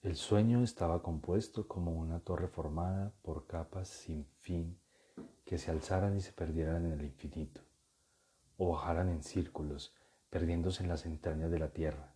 El 0.00 0.16
sueño 0.16 0.62
estaba 0.62 1.02
compuesto 1.02 1.68
como 1.68 1.92
una 1.92 2.20
torre 2.20 2.48
formada 2.48 3.12
por 3.20 3.46
capas 3.46 3.88
sin 3.88 4.24
fin 4.38 4.80
que 5.44 5.58
se 5.58 5.70
alzaran 5.70 6.16
y 6.16 6.22
se 6.22 6.32
perdieran 6.32 6.86
en 6.86 6.92
el 6.92 7.04
infinito, 7.04 7.60
o 8.56 8.70
bajaran 8.70 9.10
en 9.10 9.22
círculos, 9.22 9.94
perdiéndose 10.30 10.84
en 10.84 10.88
las 10.88 11.04
entrañas 11.04 11.50
de 11.50 11.58
la 11.58 11.68
tierra. 11.68 12.14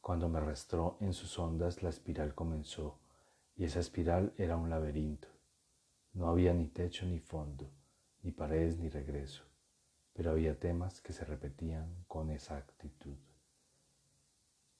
Cuando 0.00 0.30
me 0.30 0.38
arrastró 0.38 0.96
en 1.00 1.12
sus 1.12 1.38
ondas, 1.38 1.82
la 1.82 1.90
espiral 1.90 2.34
comenzó 2.34 3.00
y 3.54 3.64
esa 3.64 3.80
espiral 3.80 4.32
era 4.38 4.56
un 4.56 4.70
laberinto. 4.70 5.28
No 6.14 6.28
había 6.28 6.54
ni 6.54 6.68
techo 6.68 7.04
ni 7.04 7.18
fondo, 7.18 7.70
ni 8.22 8.32
paredes 8.32 8.78
ni 8.78 8.88
regreso, 8.88 9.44
pero 10.14 10.30
había 10.30 10.58
temas 10.58 11.02
que 11.02 11.12
se 11.12 11.26
repetían 11.26 12.06
con 12.08 12.30
exactitud. 12.30 13.18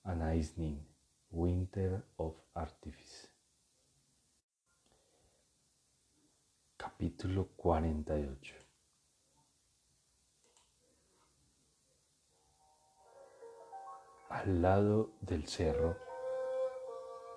Anais 0.04 0.58
Nin, 0.58 0.84
Winter 1.30 2.02
of 2.16 2.34
Artifice. 2.54 3.28
Capítulo 6.76 7.50
48 7.54 8.54
Al 14.30 14.60
lado 14.60 15.12
del 15.20 15.46
cerro, 15.46 15.96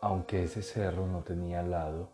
aunque 0.02 0.46
ese 0.46 0.64
cerro 0.64 1.06
no 1.06 1.24
tenía 1.24 1.62
lado, 1.62 2.10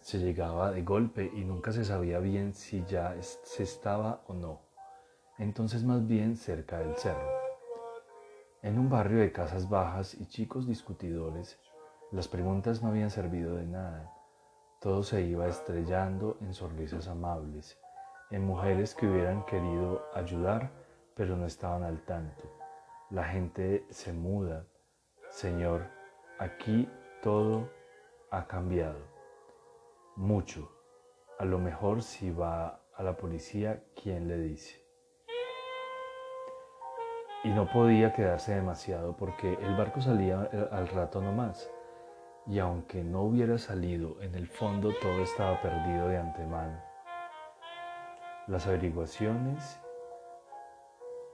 se 0.00 0.18
llegaba 0.18 0.70
de 0.70 0.82
golpe 0.82 1.30
y 1.34 1.44
nunca 1.44 1.72
se 1.72 1.84
sabía 1.84 2.20
bien 2.20 2.54
si 2.54 2.82
ya 2.86 3.14
se 3.20 3.64
estaba 3.64 4.22
o 4.28 4.32
no. 4.32 4.62
Entonces 5.36 5.84
más 5.84 6.06
bien 6.06 6.36
cerca 6.36 6.78
del 6.78 6.96
cerro. 6.96 7.33
En 8.64 8.80
un 8.80 8.90
barrio 8.90 9.20
de 9.20 9.30
casas 9.30 9.68
bajas 9.68 10.14
y 10.14 10.26
chicos 10.26 10.66
discutidores, 10.66 11.60
las 12.10 12.26
preguntas 12.26 12.82
no 12.82 12.88
habían 12.88 13.10
servido 13.10 13.54
de 13.54 13.66
nada 13.66 14.10
todo 14.84 15.02
se 15.02 15.22
iba 15.22 15.46
estrellando 15.46 16.36
en 16.42 16.52
sonrisas 16.52 17.08
amables, 17.08 17.80
en 18.30 18.44
mujeres 18.44 18.94
que 18.94 19.06
hubieran 19.06 19.42
querido 19.46 20.04
ayudar, 20.12 20.72
pero 21.14 21.38
no 21.38 21.46
estaban 21.46 21.84
al 21.84 22.02
tanto. 22.04 22.54
La 23.08 23.24
gente 23.24 23.86
se 23.88 24.12
muda. 24.12 24.66
Señor, 25.30 25.86
aquí 26.38 26.86
todo 27.22 27.70
ha 28.30 28.46
cambiado. 28.46 28.98
Mucho. 30.16 30.70
A 31.38 31.46
lo 31.46 31.58
mejor 31.58 32.02
si 32.02 32.30
va 32.30 32.82
a 32.94 33.02
la 33.02 33.16
policía, 33.16 33.82
¿quién 33.96 34.28
le 34.28 34.36
dice? 34.36 34.83
Y 37.44 37.50
no 37.50 37.70
podía 37.70 38.12
quedarse 38.12 38.54
demasiado 38.54 39.16
porque 39.16 39.52
el 39.52 39.76
barco 39.76 40.00
salía 40.00 40.48
al 40.72 40.88
rato 40.88 41.20
nomás 41.20 41.70
y 42.46 42.58
aunque 42.58 43.02
no 43.02 43.22
hubiera 43.22 43.56
salido, 43.58 44.20
en 44.20 44.34
el 44.34 44.46
fondo 44.46 44.92
todo 45.00 45.22
estaba 45.22 45.60
perdido 45.62 46.08
de 46.08 46.18
antemano. 46.18 46.78
Las 48.46 48.66
averiguaciones 48.66 49.80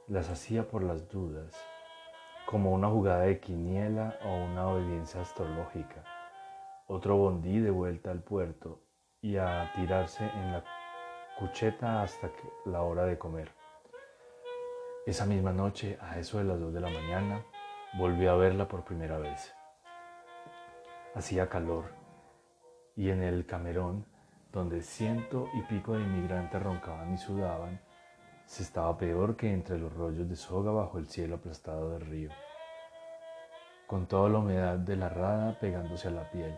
las 0.07 0.31
hacía 0.31 0.69
por 0.69 0.83
las 0.83 1.09
dudas, 1.09 1.55
como 2.47 2.73
una 2.73 2.88
jugada 2.88 3.23
de 3.23 3.40
quiniela 3.40 4.19
o 4.25 4.45
una 4.45 4.69
obediencia 4.69 5.21
astrológica. 5.21 6.05
Otro 6.87 7.17
bondí 7.17 7.59
de 7.59 7.71
vuelta 7.71 8.11
al 8.11 8.23
puerto 8.23 8.81
y 9.23 9.37
a 9.37 9.71
tirarse 9.75 10.25
en 10.25 10.52
la 10.52 10.64
cucheta 11.38 12.02
hasta 12.02 12.31
la 12.67 12.83
hora 12.83 13.05
de 13.05 13.19
comer. 13.19 13.60
Esa 15.07 15.25
misma 15.25 15.50
noche, 15.50 15.99
a 16.02 16.19
eso 16.19 16.37
de 16.38 16.45
las 16.45 16.61
dos 16.61 16.75
de 16.75 16.80
la 16.80 16.90
mañana, 16.90 17.42
volví 17.95 18.26
a 18.26 18.35
verla 18.35 18.69
por 18.69 18.85
primera 18.85 19.16
vez. 19.16 19.54
Hacía 21.14 21.49
calor 21.49 21.87
y 22.97 23.09
en 23.09 23.23
el 23.23 23.47
camerón, 23.47 24.04
donde 24.52 24.83
ciento 24.83 25.49
y 25.54 25.62
pico 25.62 25.95
de 25.95 26.02
inmigrantes 26.02 26.62
roncaban 26.62 27.14
y 27.14 27.16
sudaban, 27.16 27.80
se 28.45 28.62
estaba 28.62 28.99
peor 28.99 29.37
que 29.37 29.50
entre 29.50 29.78
los 29.78 29.90
rollos 29.90 30.28
de 30.28 30.37
soga 30.37 30.71
bajo 30.71 30.99
el 30.99 31.09
cielo 31.09 31.37
aplastado 31.37 31.92
del 31.92 32.02
río, 32.02 32.30
con 33.87 34.07
toda 34.07 34.28
la 34.28 34.38
humedad 34.38 34.76
de 34.76 34.97
la 34.97 35.09
rada 35.09 35.59
pegándose 35.59 36.09
a 36.09 36.11
la 36.11 36.30
piel. 36.30 36.54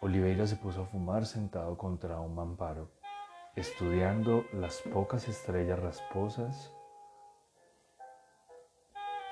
Oliveira 0.00 0.46
se 0.46 0.56
puso 0.56 0.82
a 0.82 0.86
fumar 0.86 1.26
sentado 1.26 1.76
contra 1.76 2.20
un 2.20 2.36
mamparo, 2.36 2.92
estudiando 3.56 4.44
las 4.52 4.80
pocas 4.82 5.26
estrellas 5.26 5.80
rasposas 5.80 6.72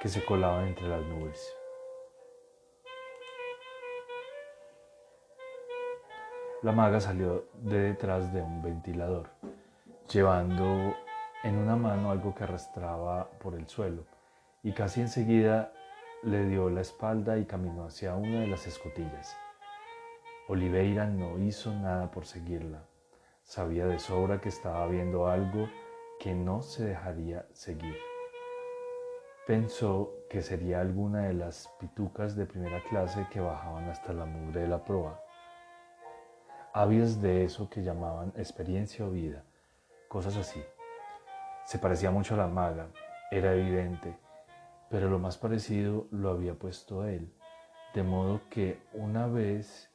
que 0.01 0.09
se 0.09 0.25
colaban 0.25 0.69
entre 0.69 0.89
las 0.89 1.03
nubes. 1.03 1.55
La 6.63 6.73
maga 6.73 7.01
salió 7.01 7.45
de 7.55 7.81
detrás 7.81 8.33
de 8.33 8.43
un 8.43 8.63
ventilador, 8.63 9.29
llevando 10.11 10.95
en 11.43 11.57
una 11.57 11.77
mano 11.77 12.11
algo 12.11 12.35
que 12.35 12.45
arrastraba 12.45 13.31
por 13.43 13.55
el 13.55 13.69
suelo, 13.69 14.05
y 14.63 14.73
casi 14.73 15.03
enseguida 15.03 15.73
le 16.23 16.45
dio 16.47 16.69
la 16.69 16.81
espalda 16.81 17.39
y 17.39 17.47
caminó 17.47 17.85
hacia 17.85 18.15
una 18.15 18.41
de 18.41 18.47
las 18.47 18.67
escotillas. 18.67 19.37
Oliveira 20.49 21.07
no 21.07 21.39
hizo 21.39 21.73
nada 21.73 22.11
por 22.11 22.27
seguirla. 22.27 22.85
Sabía 23.43 23.87
de 23.87 23.99
sobra 23.99 24.41
que 24.41 24.49
estaba 24.49 24.87
viendo 24.87 25.29
algo 25.29 25.69
que 26.19 26.35
no 26.35 26.63
se 26.63 26.85
dejaría 26.85 27.47
seguir. 27.53 28.10
Pensó 29.51 30.15
que 30.31 30.43
sería 30.43 30.81
alguna 30.81 31.23
de 31.23 31.33
las 31.33 31.69
pitucas 31.81 32.37
de 32.37 32.47
primera 32.47 32.81
clase 32.85 33.27
que 33.33 33.41
bajaban 33.41 33.89
hasta 33.89 34.13
la 34.13 34.25
mugre 34.25 34.61
de 34.61 34.69
la 34.69 34.85
proa 34.85 35.21
ávidos 36.73 37.21
de 37.21 37.43
eso 37.43 37.69
que 37.69 37.83
llamaban 37.83 38.33
experiencia 38.37 39.05
o 39.05 39.11
vida, 39.11 39.43
cosas 40.07 40.37
así. 40.37 40.63
Se 41.65 41.81
parecía 41.81 42.13
mucho 42.13 42.35
a 42.35 42.37
la 42.37 42.47
maga, 42.47 42.91
era 43.33 43.53
evidente, 43.53 44.17
pero 44.89 45.11
lo 45.11 45.19
más 45.19 45.37
parecido 45.37 46.07
lo 46.13 46.31
había 46.31 46.55
puesto 46.55 47.05
él, 47.05 47.35
de 47.93 48.05
modo 48.05 48.43
que 48.51 48.81
una 48.93 49.27
vez 49.27 49.91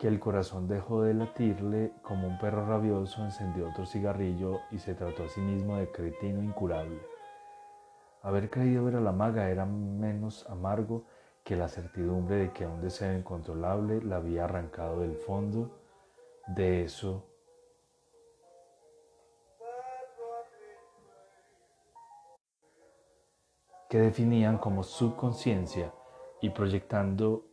que 0.00 0.08
el 0.08 0.18
corazón 0.18 0.66
dejó 0.66 1.02
de 1.02 1.14
latirle 1.14 1.92
como 2.02 2.26
un 2.26 2.40
perro 2.40 2.66
rabioso, 2.66 3.24
encendió 3.24 3.68
otro 3.68 3.86
cigarrillo 3.86 4.58
y 4.72 4.80
se 4.80 4.96
trató 4.96 5.22
a 5.22 5.28
sí 5.28 5.40
mismo 5.40 5.76
de 5.76 5.88
cretino 5.92 6.42
incurable. 6.42 7.09
Haber 8.22 8.50
creído 8.50 8.84
ver 8.84 8.96
a 8.96 9.00
la 9.00 9.12
maga 9.12 9.48
era 9.48 9.64
menos 9.64 10.48
amargo 10.48 11.06
que 11.42 11.56
la 11.56 11.68
certidumbre 11.68 12.36
de 12.36 12.52
que 12.52 12.66
un 12.66 12.80
deseo 12.80 13.16
incontrolable 13.16 14.02
la 14.02 14.16
había 14.16 14.44
arrancado 14.44 15.00
del 15.00 15.16
fondo 15.16 15.70
de 16.48 16.84
eso 16.84 17.26
que 23.88 23.98
definían 23.98 24.58
como 24.58 24.84
subconsciencia 24.84 25.92
y 26.40 26.50
proyectando 26.50 27.44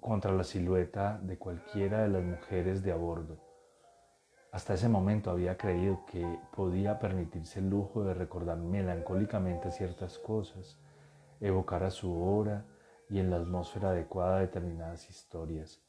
contra 0.00 0.32
la 0.32 0.42
silueta 0.42 1.18
de 1.18 1.38
cualquiera 1.38 2.02
de 2.02 2.08
las 2.08 2.24
mujeres 2.24 2.82
de 2.82 2.90
a 2.90 2.96
bordo. 2.96 3.49
Hasta 4.52 4.74
ese 4.74 4.88
momento 4.88 5.30
había 5.30 5.56
creído 5.56 6.04
que 6.06 6.38
podía 6.54 6.98
permitirse 6.98 7.60
el 7.60 7.70
lujo 7.70 8.02
de 8.02 8.14
recordar 8.14 8.58
melancólicamente 8.58 9.70
ciertas 9.70 10.18
cosas, 10.18 10.76
evocar 11.40 11.84
a 11.84 11.90
su 11.90 12.22
hora, 12.22 12.64
y 13.10 13.18
en 13.18 13.30
la 13.30 13.36
atmósfera 13.36 13.90
adecuada 13.90 14.38
determinadas 14.38 15.10
historias, 15.10 15.80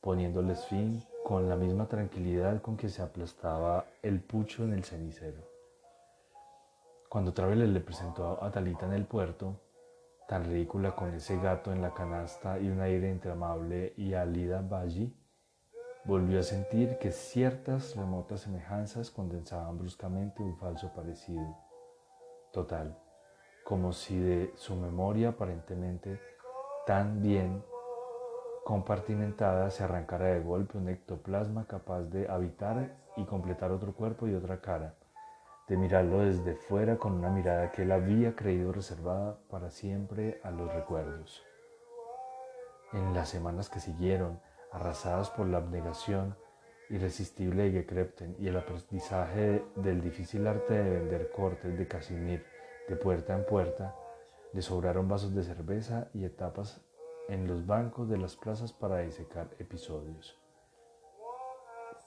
poniéndoles 0.00 0.64
fin 0.66 1.02
con 1.24 1.48
la 1.48 1.56
misma 1.56 1.88
tranquilidad 1.88 2.62
con 2.62 2.76
que 2.76 2.88
se 2.88 3.02
aplastaba 3.02 3.84
el 4.02 4.20
pucho 4.20 4.62
en 4.62 4.74
el 4.74 4.84
cenicero. 4.84 5.42
Cuando 7.08 7.32
Traveler 7.32 7.68
le 7.68 7.80
presentó 7.80 8.42
a 8.42 8.50
Talita 8.50 8.86
en 8.86 8.92
el 8.92 9.06
puerto, 9.06 9.60
tan 10.28 10.44
ridícula 10.44 10.94
con 10.94 11.12
ese 11.14 11.36
gato 11.40 11.72
en 11.72 11.82
la 11.82 11.94
canasta 11.94 12.60
y 12.60 12.68
un 12.68 12.80
aire 12.80 13.10
entre 13.10 13.32
amable 13.32 13.94
y 13.96 14.14
Alida 14.14 14.60
Baggi, 14.60 15.12
volvió 16.08 16.40
a 16.40 16.42
sentir 16.42 16.96
que 16.96 17.10
ciertas 17.12 17.94
remotas 17.94 18.40
semejanzas 18.40 19.10
condensaban 19.10 19.76
bruscamente 19.76 20.42
un 20.42 20.56
falso 20.56 20.90
parecido, 20.94 21.54
total, 22.50 22.96
como 23.62 23.92
si 23.92 24.18
de 24.18 24.50
su 24.56 24.74
memoria 24.74 25.28
aparentemente 25.28 26.18
tan 26.86 27.20
bien 27.20 27.62
compartimentada 28.64 29.70
se 29.70 29.84
arrancara 29.84 30.28
de 30.28 30.40
golpe 30.40 30.78
un 30.78 30.88
ectoplasma 30.88 31.66
capaz 31.66 32.04
de 32.04 32.26
habitar 32.26 32.96
y 33.18 33.26
completar 33.26 33.70
otro 33.70 33.92
cuerpo 33.92 34.26
y 34.26 34.34
otra 34.34 34.62
cara, 34.62 34.94
de 35.68 35.76
mirarlo 35.76 36.20
desde 36.20 36.54
fuera 36.54 36.96
con 36.96 37.12
una 37.12 37.28
mirada 37.28 37.70
que 37.70 37.82
él 37.82 37.92
había 37.92 38.34
creído 38.34 38.72
reservada 38.72 39.36
para 39.50 39.70
siempre 39.70 40.40
a 40.42 40.50
los 40.52 40.72
recuerdos. 40.72 41.44
En 42.94 43.12
las 43.12 43.28
semanas 43.28 43.68
que 43.68 43.80
siguieron, 43.80 44.40
arrasadas 44.72 45.30
por 45.30 45.46
la 45.46 45.58
abnegación 45.58 46.36
irresistible 46.90 47.64
de 47.64 47.72
Gekrepten 47.72 48.36
y 48.38 48.48
el 48.48 48.56
aprendizaje 48.56 49.64
del 49.76 50.00
difícil 50.00 50.46
arte 50.46 50.74
de 50.74 50.90
vender 50.90 51.30
cortes 51.30 51.76
de 51.76 51.86
Casimir 51.86 52.44
de 52.88 52.96
puerta 52.96 53.34
en 53.34 53.44
puerta, 53.44 53.94
le 54.52 54.62
sobraron 54.62 55.08
vasos 55.08 55.34
de 55.34 55.42
cerveza 55.42 56.08
y 56.14 56.24
etapas 56.24 56.80
en 57.28 57.46
los 57.46 57.66
bancos 57.66 58.08
de 58.08 58.16
las 58.16 58.36
plazas 58.36 58.72
para 58.72 59.00
disecar 59.00 59.48
episodios. 59.58 60.38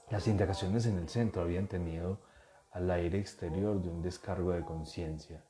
Las 0.10 0.28
indagaciones 0.28 0.88
en 0.88 0.97
el 0.97 1.08
centro 1.08 1.43
habían 1.43 1.67
tenido 1.67 2.19
al 2.71 2.89
aire 2.89 3.19
exterior 3.19 3.82
de 3.82 3.89
un 3.89 4.02
descargo 4.02 4.52
de 4.52 4.63
conciencia. 4.63 5.43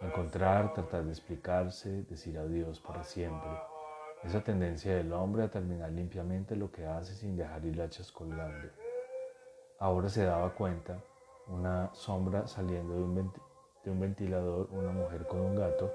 Encontrar, 0.00 0.72
tratar 0.74 1.04
de 1.04 1.10
explicarse, 1.10 2.02
decir 2.02 2.38
adiós 2.38 2.80
para 2.80 3.04
siempre. 3.04 3.50
Esa 4.24 4.42
tendencia 4.42 4.96
del 4.96 5.12
hombre 5.12 5.44
a 5.44 5.50
terminar 5.50 5.92
limpiamente 5.92 6.56
lo 6.56 6.72
que 6.72 6.84
hace 6.84 7.14
sin 7.14 7.36
dejar 7.36 7.64
hilachas 7.64 8.10
colgando. 8.10 8.68
Ahora 9.78 10.08
se 10.08 10.24
daba 10.24 10.54
cuenta, 10.54 11.00
una 11.46 11.94
sombra 11.94 12.48
saliendo 12.48 12.94
de 12.94 13.02
un, 13.02 13.32
de 13.84 13.90
un 13.90 14.00
ventilador, 14.00 14.68
una 14.72 14.90
mujer 14.90 15.26
con 15.26 15.40
un 15.40 15.54
gato, 15.54 15.92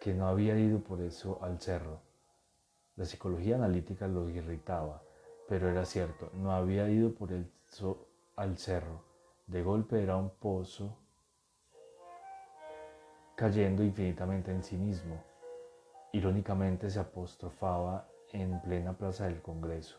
que 0.00 0.14
no 0.14 0.28
había 0.28 0.58
ido 0.58 0.80
por 0.80 1.00
eso 1.02 1.38
al 1.42 1.60
cerro. 1.60 2.00
La 2.96 3.04
psicología 3.04 3.56
analítica 3.56 4.08
lo 4.08 4.30
irritaba 4.30 5.02
Pero 5.48 5.68
era 5.68 5.84
cierto, 5.84 6.30
no 6.32 6.52
había 6.52 6.88
ido 6.88 7.14
por 7.14 7.32
el 7.32 7.52
al 8.36 8.56
cerro. 8.58 9.02
De 9.46 9.62
golpe 9.62 10.02
era 10.02 10.16
un 10.16 10.30
pozo 10.30 10.96
cayendo 13.36 13.84
infinitamente 13.84 14.50
en 14.50 14.62
sí 14.62 14.76
mismo. 14.76 15.22
Irónicamente 16.12 16.90
se 16.90 17.00
apostrofaba 17.00 18.08
en 18.32 18.60
plena 18.60 18.96
plaza 18.96 19.26
del 19.26 19.42
Congreso. 19.42 19.98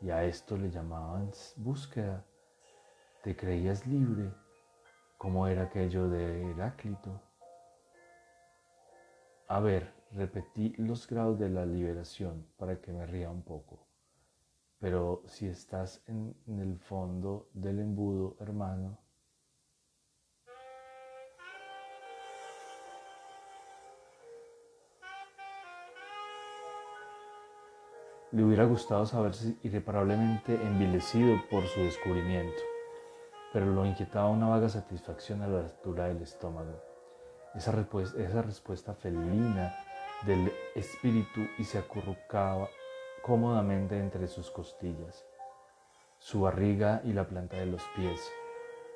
Y 0.00 0.10
a 0.10 0.24
esto 0.24 0.56
le 0.56 0.70
llamaban 0.70 1.30
búsqueda. 1.56 2.24
¿Te 3.22 3.34
creías 3.34 3.86
libre? 3.86 4.32
¿Cómo 5.16 5.46
era 5.46 5.62
aquello 5.62 6.08
de 6.08 6.50
Heráclito? 6.50 7.20
A 9.48 9.60
ver, 9.60 9.92
repetí 10.12 10.74
los 10.76 11.06
grados 11.06 11.38
de 11.38 11.48
la 11.48 11.64
liberación 11.64 12.46
para 12.56 12.80
que 12.80 12.92
me 12.92 13.06
ría 13.06 13.30
un 13.30 13.42
poco. 13.42 13.86
Pero 14.78 15.22
si 15.26 15.46
estás 15.46 16.02
en, 16.06 16.36
en 16.46 16.60
el 16.60 16.78
fondo 16.78 17.48
del 17.54 17.80
embudo, 17.80 18.36
hermano, 18.40 18.98
Le 28.34 28.42
hubiera 28.42 28.64
gustado 28.64 29.06
saberse 29.06 29.54
irreparablemente 29.62 30.54
envilecido 30.54 31.36
por 31.48 31.64
su 31.68 31.82
descubrimiento, 31.82 32.60
pero 33.52 33.66
lo 33.66 33.86
inquietaba 33.86 34.28
una 34.28 34.48
vaga 34.48 34.68
satisfacción 34.68 35.40
a 35.42 35.46
la 35.46 35.60
altura 35.60 36.08
del 36.08 36.20
estómago. 36.20 36.82
Esa, 37.54 37.70
respuesta, 37.70 38.20
esa 38.20 38.42
respuesta 38.42 38.92
felina 38.92 39.72
del 40.26 40.52
espíritu 40.74 41.42
y 41.58 41.64
se 41.64 41.78
acurrucaba 41.78 42.68
cómodamente 43.22 44.00
entre 44.00 44.26
sus 44.26 44.50
costillas, 44.50 45.24
su 46.18 46.40
barriga 46.40 47.02
y 47.04 47.12
la 47.12 47.28
planta 47.28 47.58
de 47.58 47.66
los 47.66 47.84
pies. 47.94 48.20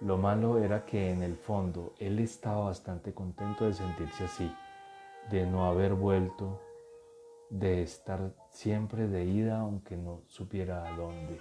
Lo 0.01 0.19
malo 0.19 0.59
era 0.59 0.85
que 0.85 1.13
en 1.13 1.23
el 1.23 1.37
fondo 1.37 1.95
él 2.01 2.19
estaba 2.19 2.65
bastante 2.65 3.15
contento 3.15 3.67
de 3.67 3.75
sentirse 3.75 4.25
así, 4.25 4.53
de 5.31 5.47
no 5.47 5.67
haber 5.67 5.95
vuelto 5.95 6.61
de 7.51 7.83
estar 7.83 8.33
siempre 8.51 9.09
de 9.09 9.25
ida 9.25 9.61
aunque 9.61 9.97
no 9.97 10.23
supiera 10.27 10.85
a 10.87 10.97
dónde. 10.97 11.41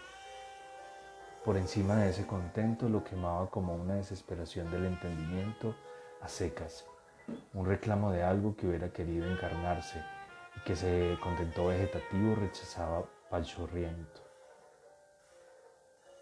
Por 1.43 1.57
encima 1.57 1.95
de 1.95 2.09
ese 2.09 2.25
contento 2.25 2.89
lo 2.89 3.03
quemaba 3.03 3.49
como 3.49 3.75
una 3.75 3.95
desesperación 3.95 4.71
del 4.71 4.85
entendimiento 4.85 5.75
a 6.21 6.27
secas, 6.27 6.85
un 7.53 7.65
reclamo 7.65 8.11
de 8.11 8.23
algo 8.23 8.55
que 8.55 8.67
hubiera 8.67 8.89
querido 8.89 9.29
encarnarse 9.29 10.01
y 10.55 10.59
que 10.61 10.75
se 10.75 11.17
contentó 11.21 11.67
vegetativo 11.67 12.35
rechazaba 12.35 13.03
palchorriento. 13.29 14.21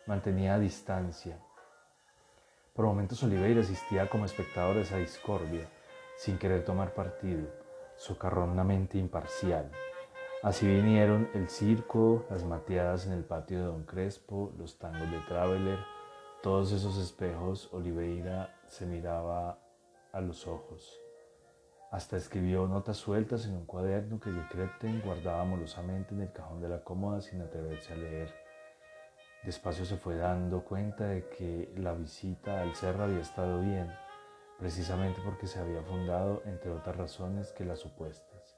Mantenía 0.08 0.60
distancia. 0.60 1.40
Por 2.74 2.86
momentos 2.86 3.24
Oliveira 3.24 3.62
asistía 3.62 4.10
como 4.10 4.26
espectador 4.26 4.78
a 4.78 4.82
esa 4.82 4.98
discordia, 4.98 5.68
sin 6.18 6.38
querer 6.38 6.66
tomar 6.66 6.94
partido 6.94 7.65
socarronamente 7.98 8.98
imparcial. 8.98 9.72
Así 10.44 10.68
vinieron 10.68 11.30
el 11.34 11.50
circo, 11.50 12.26
las 12.30 12.44
mateadas 12.44 13.08
en 13.08 13.14
el 13.14 13.24
patio 13.24 13.58
de 13.60 13.66
Don 13.66 13.84
Crespo, 13.84 14.54
los 14.58 14.78
tangos 14.78 15.10
de 15.10 15.20
Traveler, 15.28 15.80
todos 16.44 16.72
esos 16.72 16.98
espejos 16.98 17.70
Oliveira 17.74 18.54
se 18.68 18.86
miraba 18.86 19.58
a 20.12 20.22
los 20.22 20.46
ojos. 20.46 21.00
Hasta 21.92 22.18
escribió 22.18 22.68
notas 22.68 22.98
sueltas 22.98 23.46
en 23.48 23.56
un 23.56 23.66
cuaderno 23.66 24.20
que 24.20 24.30
Crepten 24.52 25.02
guardaba 25.02 25.42
amorosamente 25.42 26.14
en 26.14 26.22
el 26.22 26.32
cajón 26.32 26.62
de 26.62 26.70
la 26.70 26.84
cómoda 26.84 27.22
sin 27.22 27.42
atreverse 27.42 27.94
a 27.94 27.96
leer. 27.96 28.34
Despacio 29.44 29.86
se 29.86 29.98
fue 29.98 30.18
dando 30.18 30.64
cuenta 30.64 31.06
de 31.06 31.28
que 31.30 31.74
la 31.78 31.94
visita 31.94 32.62
al 32.62 32.76
cerro 32.76 33.06
había 33.06 33.22
estado 33.22 33.62
bien 33.62 33.92
precisamente 34.60 35.22
porque 35.24 35.48
se 35.48 35.60
había 35.60 35.82
fundado, 35.84 36.42
entre 36.46 36.72
otras 36.72 36.96
razones, 36.96 37.52
que 37.52 37.66
las 37.66 37.80
supuestas. 37.80 38.58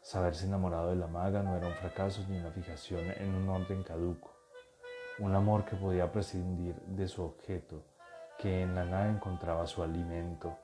Saberse 0.00 0.46
enamorado 0.46 0.90
de 0.90 0.96
la 0.96 1.06
maga 1.06 1.42
no 1.42 1.56
era 1.56 1.66
un 1.66 1.74
fracaso 1.74 2.24
ni 2.28 2.38
una 2.38 2.52
fijación 2.52 3.10
en 3.16 3.34
un 3.34 3.48
orden 3.48 3.82
caduco, 3.82 4.36
un 5.18 5.34
amor 5.34 5.64
que 5.64 5.76
podía 5.76 6.12
prescindir 6.12 6.76
de 6.82 7.08
su 7.08 7.22
objeto, 7.22 7.84
que 8.38 8.62
en 8.62 8.74
la 8.74 8.84
nada 8.84 9.08
encontraba 9.08 9.66
su 9.66 9.82
alimento, 9.82 10.56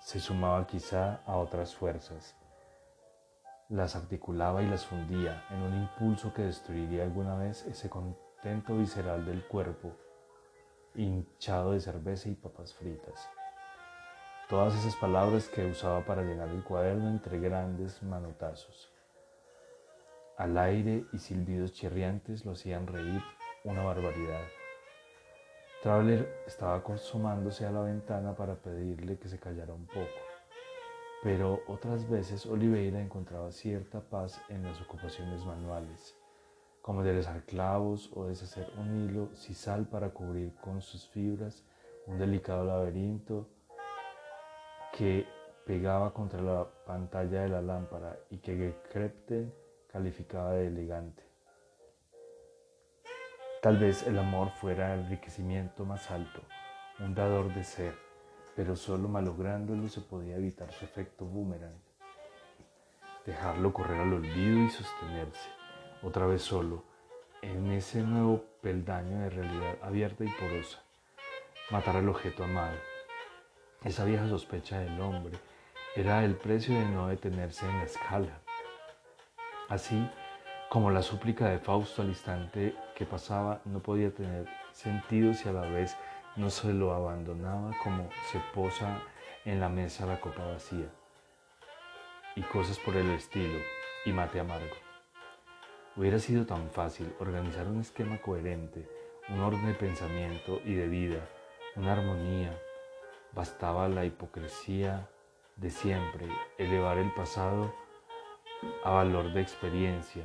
se 0.00 0.20
sumaba 0.20 0.66
quizá 0.66 1.22
a 1.24 1.36
otras 1.36 1.74
fuerzas, 1.74 2.36
las 3.68 3.96
articulaba 3.96 4.62
y 4.62 4.68
las 4.68 4.86
fundía 4.86 5.44
en 5.50 5.62
un 5.62 5.74
impulso 5.74 6.32
que 6.32 6.42
destruiría 6.42 7.02
alguna 7.02 7.36
vez 7.36 7.64
ese 7.66 7.90
contento 7.90 8.76
visceral 8.76 9.24
del 9.24 9.46
cuerpo, 9.46 9.92
hinchado 10.94 11.72
de 11.72 11.80
cerveza 11.80 12.28
y 12.28 12.34
papas 12.34 12.74
fritas. 12.74 13.28
Todas 14.48 14.76
esas 14.76 14.94
palabras 14.94 15.48
que 15.48 15.66
usaba 15.66 16.04
para 16.04 16.22
llenar 16.22 16.48
el 16.50 16.62
cuaderno 16.62 17.08
entre 17.08 17.40
grandes 17.40 18.00
manotazos. 18.04 18.92
Al 20.36 20.56
aire 20.56 21.04
y 21.12 21.18
silbidos 21.18 21.72
chirriantes 21.72 22.44
lo 22.44 22.52
hacían 22.52 22.86
reír 22.86 23.20
una 23.64 23.82
barbaridad. 23.82 24.44
Traveler 25.82 26.44
estaba 26.46 26.80
consumándose 26.84 27.66
a 27.66 27.72
la 27.72 27.80
ventana 27.80 28.36
para 28.36 28.54
pedirle 28.54 29.18
que 29.18 29.26
se 29.28 29.40
callara 29.40 29.74
un 29.74 29.86
poco, 29.86 30.20
pero 31.24 31.62
otras 31.66 32.08
veces 32.08 32.46
Oliveira 32.46 33.00
encontraba 33.00 33.50
cierta 33.50 34.00
paz 34.00 34.40
en 34.48 34.62
las 34.62 34.80
ocupaciones 34.80 35.44
manuales, 35.44 36.14
como 36.82 37.02
de 37.02 37.20
clavos 37.46 38.12
o 38.14 38.26
deshacer 38.26 38.70
un 38.78 39.08
hilo 39.08 39.34
sisal 39.34 39.88
para 39.88 40.10
cubrir 40.10 40.54
con 40.60 40.82
sus 40.82 41.04
fibras 41.08 41.64
un 42.06 42.20
delicado 42.20 42.64
laberinto 42.64 43.48
que 44.96 45.26
pegaba 45.66 46.14
contra 46.14 46.40
la 46.40 46.66
pantalla 46.86 47.42
de 47.42 47.50
la 47.50 47.60
lámpara 47.60 48.16
y 48.30 48.38
que 48.38 48.74
Krepten 48.90 49.52
calificaba 49.92 50.52
de 50.52 50.68
elegante. 50.68 51.22
Tal 53.60 53.76
vez 53.76 54.06
el 54.06 54.18
amor 54.18 54.52
fuera 54.52 54.94
el 54.94 55.00
enriquecimiento 55.00 55.84
más 55.84 56.10
alto, 56.10 56.40
un 56.98 57.14
dador 57.14 57.52
de 57.52 57.62
ser, 57.62 57.94
pero 58.54 58.74
solo 58.74 59.06
malográndolo 59.06 59.86
se 59.88 60.00
podía 60.00 60.36
evitar 60.36 60.72
su 60.72 60.86
efecto 60.86 61.26
boomerang. 61.26 61.78
Dejarlo 63.26 63.74
correr 63.74 64.00
al 64.00 64.14
olvido 64.14 64.64
y 64.64 64.70
sostenerse, 64.70 65.50
otra 66.02 66.26
vez 66.26 66.40
solo, 66.40 66.84
en 67.42 67.70
ese 67.70 68.02
nuevo 68.02 68.44
peldaño 68.62 69.18
de 69.18 69.30
realidad 69.30 69.76
abierta 69.82 70.24
y 70.24 70.28
porosa. 70.28 70.82
Matar 71.70 71.96
al 71.96 72.08
objeto 72.08 72.44
amado, 72.44 72.76
esa 73.86 74.04
vieja 74.04 74.28
sospecha 74.28 74.80
del 74.80 75.00
hombre 75.00 75.38
era 75.94 76.24
el 76.24 76.34
precio 76.34 76.74
de 76.74 76.84
no 76.86 77.06
detenerse 77.06 77.64
en 77.68 77.78
la 77.78 77.84
escala. 77.84 78.40
Así 79.68 80.10
como 80.68 80.90
la 80.90 81.02
súplica 81.02 81.48
de 81.48 81.60
Fausto 81.60 82.02
al 82.02 82.08
instante 82.08 82.74
que 82.96 83.06
pasaba 83.06 83.60
no 83.64 83.78
podía 83.78 84.12
tener 84.12 84.48
sentido 84.72 85.32
si 85.34 85.48
a 85.48 85.52
la 85.52 85.62
vez 85.62 85.96
no 86.34 86.50
se 86.50 86.72
lo 86.72 86.92
abandonaba 86.92 87.70
como 87.84 88.10
se 88.32 88.40
posa 88.52 88.98
en 89.44 89.60
la 89.60 89.68
mesa 89.68 90.04
la 90.04 90.20
copa 90.20 90.44
vacía. 90.44 90.88
Y 92.34 92.42
cosas 92.42 92.80
por 92.80 92.96
el 92.96 93.08
estilo, 93.10 93.58
y 94.04 94.10
mate 94.10 94.40
amargo. 94.40 94.74
Hubiera 95.94 96.18
sido 96.18 96.44
tan 96.44 96.70
fácil 96.70 97.14
organizar 97.20 97.68
un 97.68 97.80
esquema 97.80 98.20
coherente, 98.20 98.86
un 99.28 99.40
orden 99.40 99.64
de 99.64 99.74
pensamiento 99.74 100.60
y 100.64 100.74
de 100.74 100.88
vida, 100.88 101.20
una 101.76 101.92
armonía, 101.92 102.52
Bastaba 103.36 103.86
la 103.86 104.06
hipocresía 104.06 105.10
de 105.56 105.68
siempre, 105.68 106.26
elevar 106.56 106.96
el 106.96 107.12
pasado 107.12 107.70
a 108.82 108.92
valor 108.92 109.34
de 109.34 109.42
experiencia, 109.42 110.24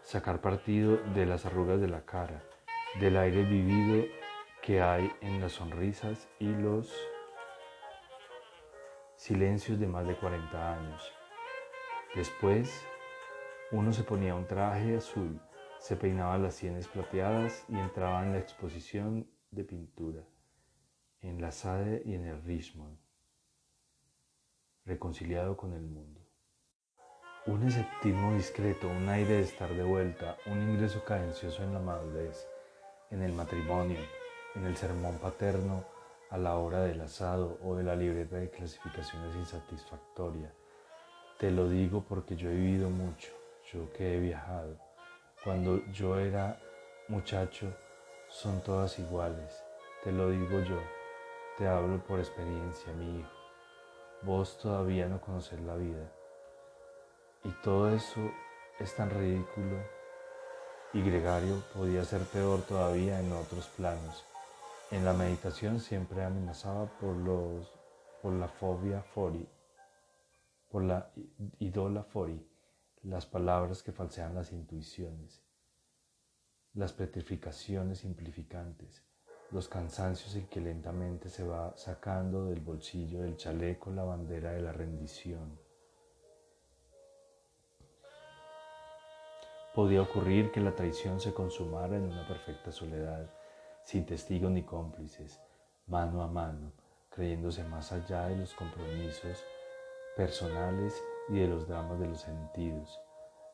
sacar 0.00 0.40
partido 0.40 0.96
de 1.14 1.26
las 1.26 1.46
arrugas 1.46 1.80
de 1.80 1.86
la 1.86 2.04
cara, 2.04 2.42
del 2.98 3.16
aire 3.16 3.44
vivido 3.44 4.04
que 4.62 4.82
hay 4.82 5.12
en 5.20 5.40
las 5.40 5.52
sonrisas 5.52 6.28
y 6.40 6.48
los 6.48 6.92
silencios 9.14 9.78
de 9.78 9.86
más 9.86 10.04
de 10.04 10.16
40 10.16 10.74
años. 10.74 11.12
Después, 12.16 12.84
uno 13.70 13.92
se 13.92 14.02
ponía 14.02 14.34
un 14.34 14.48
traje 14.48 14.96
azul, 14.96 15.40
se 15.78 15.94
peinaba 15.94 16.36
las 16.36 16.54
sienes 16.54 16.88
plateadas 16.88 17.64
y 17.68 17.78
entraba 17.78 18.24
en 18.24 18.32
la 18.32 18.38
exposición 18.40 19.30
de 19.52 19.62
pintura 19.62 20.31
en 21.22 21.40
la 21.40 21.52
Sade 21.52 22.02
y 22.04 22.14
en 22.14 22.26
el 22.26 22.42
Richmond, 22.42 22.98
reconciliado 24.84 25.56
con 25.56 25.72
el 25.72 25.82
mundo. 25.82 26.20
Un 27.46 27.66
esceptismo 27.66 28.34
discreto, 28.34 28.88
un 28.88 29.08
aire 29.08 29.34
de 29.34 29.42
estar 29.42 29.72
de 29.72 29.84
vuelta, 29.84 30.36
un 30.46 30.60
ingreso 30.60 31.04
cadencioso 31.04 31.62
en 31.62 31.74
la 31.74 31.80
madurez, 31.80 32.48
en 33.10 33.22
el 33.22 33.32
matrimonio, 33.32 34.00
en 34.54 34.64
el 34.64 34.76
sermón 34.76 35.18
paterno 35.18 35.84
a 36.30 36.38
la 36.38 36.56
hora 36.56 36.82
del 36.82 37.00
asado 37.00 37.58
o 37.62 37.76
de 37.76 37.84
la 37.84 37.94
libreta 37.94 38.36
de 38.36 38.50
clasificaciones 38.50 39.36
insatisfactoria. 39.36 40.52
Te 41.38 41.50
lo 41.50 41.68
digo 41.68 42.04
porque 42.08 42.36
yo 42.36 42.50
he 42.50 42.54
vivido 42.54 42.90
mucho, 42.90 43.30
yo 43.72 43.92
que 43.92 44.16
he 44.16 44.20
viajado. 44.20 44.76
Cuando 45.44 45.84
yo 45.92 46.18
era 46.18 46.60
muchacho, 47.08 47.72
son 48.28 48.62
todas 48.62 48.98
iguales, 48.98 49.62
te 50.02 50.12
lo 50.12 50.30
digo 50.30 50.60
yo, 50.60 50.80
te 51.62 51.68
hablo 51.68 52.04
por 52.04 52.18
experiencia, 52.18 52.92
mi 52.94 53.20
hijo. 53.20 53.30
Vos 54.22 54.58
todavía 54.58 55.06
no 55.06 55.20
conocés 55.20 55.60
la 55.60 55.76
vida. 55.76 56.12
Y 57.44 57.50
todo 57.62 57.94
eso 57.94 58.20
es 58.80 58.92
tan 58.96 59.10
ridículo. 59.10 59.80
Y 60.92 61.02
Gregario 61.02 61.62
podía 61.72 62.04
ser 62.04 62.22
peor 62.22 62.62
todavía 62.62 63.20
en 63.20 63.30
otros 63.30 63.68
planos. 63.76 64.24
En 64.90 65.04
la 65.04 65.12
meditación 65.12 65.78
siempre 65.78 66.24
amenazaba 66.24 66.86
por, 66.98 67.14
los, 67.14 67.72
por 68.22 68.32
la 68.32 68.48
fobia 68.48 69.00
fori, 69.00 69.48
por 70.68 70.82
la 70.82 71.12
idola 71.60 72.02
fori, 72.02 72.44
las 73.04 73.24
palabras 73.24 73.84
que 73.84 73.92
falsean 73.92 74.34
las 74.34 74.50
intuiciones, 74.50 75.44
las 76.74 76.92
petrificaciones 76.92 78.00
simplificantes, 78.00 79.04
los 79.52 79.68
cansancios 79.68 80.34
en 80.34 80.46
que 80.46 80.60
lentamente 80.60 81.28
se 81.28 81.46
va 81.46 81.74
sacando 81.76 82.46
del 82.46 82.60
bolsillo 82.60 83.20
del 83.20 83.36
chaleco 83.36 83.90
la 83.90 84.02
bandera 84.02 84.52
de 84.52 84.62
la 84.62 84.72
rendición. 84.72 85.58
Podía 89.74 90.02
ocurrir 90.02 90.50
que 90.52 90.60
la 90.60 90.74
traición 90.74 91.20
se 91.20 91.34
consumara 91.34 91.96
en 91.96 92.04
una 92.04 92.26
perfecta 92.26 92.72
soledad, 92.72 93.30
sin 93.84 94.06
testigos 94.06 94.50
ni 94.50 94.62
cómplices, 94.62 95.40
mano 95.86 96.22
a 96.22 96.28
mano, 96.28 96.72
creyéndose 97.10 97.62
más 97.64 97.92
allá 97.92 98.28
de 98.28 98.36
los 98.36 98.54
compromisos 98.54 99.44
personales 100.16 101.02
y 101.28 101.38
de 101.38 101.48
los 101.48 101.68
dramas 101.68 101.98
de 102.00 102.06
los 102.06 102.20
sentidos, 102.20 103.00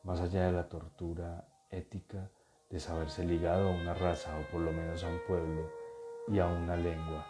más 0.03 0.21
allá 0.21 0.45
de 0.45 0.51
la 0.53 0.67
tortura 0.67 1.45
ética 1.69 2.29
de 2.69 2.79
saberse 2.79 3.25
ligado 3.25 3.69
a 3.69 3.71
una 3.71 3.93
raza 3.93 4.37
o 4.37 4.51
por 4.51 4.61
lo 4.61 4.71
menos 4.71 5.03
a 5.03 5.07
un 5.07 5.19
pueblo 5.27 5.78
y 6.31 6.39
a 6.39 6.45
una 6.45 6.75
lengua. 6.75 7.25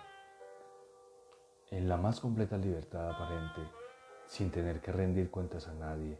En 1.72 1.88
la 1.88 1.98
más 1.98 2.20
completa 2.20 2.58
libertad 2.58 3.10
aparente, 3.10 3.62
sin 4.26 4.52
tener 4.52 4.82
que 4.82 4.92
rendir 4.92 5.32
cuentas 5.32 5.68
a 5.68 5.74
nadie, 5.74 6.20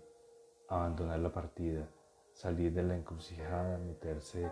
abandonar 0.70 1.20
la 1.20 1.34
partida, 1.34 1.88
salir 2.32 2.74
de 2.74 2.84
la 2.84 2.96
encrucijada, 2.96 3.78
meterse 3.78 4.50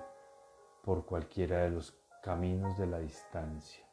por 0.84 1.06
cualquiera 1.06 1.60
de 1.60 1.70
los 1.70 1.94
caminos 2.22 2.78
de 2.78 2.88
la 2.88 3.00
distancia. 3.00 3.88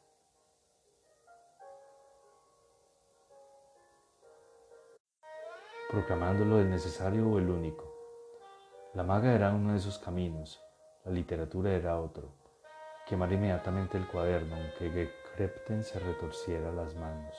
proclamándolo 5.95 6.59
el 6.59 6.69
necesario 6.69 7.29
o 7.29 7.37
el 7.37 7.49
único. 7.49 7.89
La 8.95 9.03
maga 9.03 9.33
era 9.33 9.53
uno 9.53 9.71
de 9.71 9.77
esos 9.77 9.97
caminos, 9.97 10.61
la 11.05 11.11
literatura 11.11 11.71
era 11.71 12.01
otro. 12.01 12.44
Quemar 13.07 13.31
inmediatamente 13.31 13.97
el 13.97 14.07
cuaderno, 14.07 14.55
aunque 14.55 15.11
Krepten 15.35 15.83
se 15.83 15.99
retorciera 15.99 16.71
las 16.71 16.95
manos. 16.95 17.35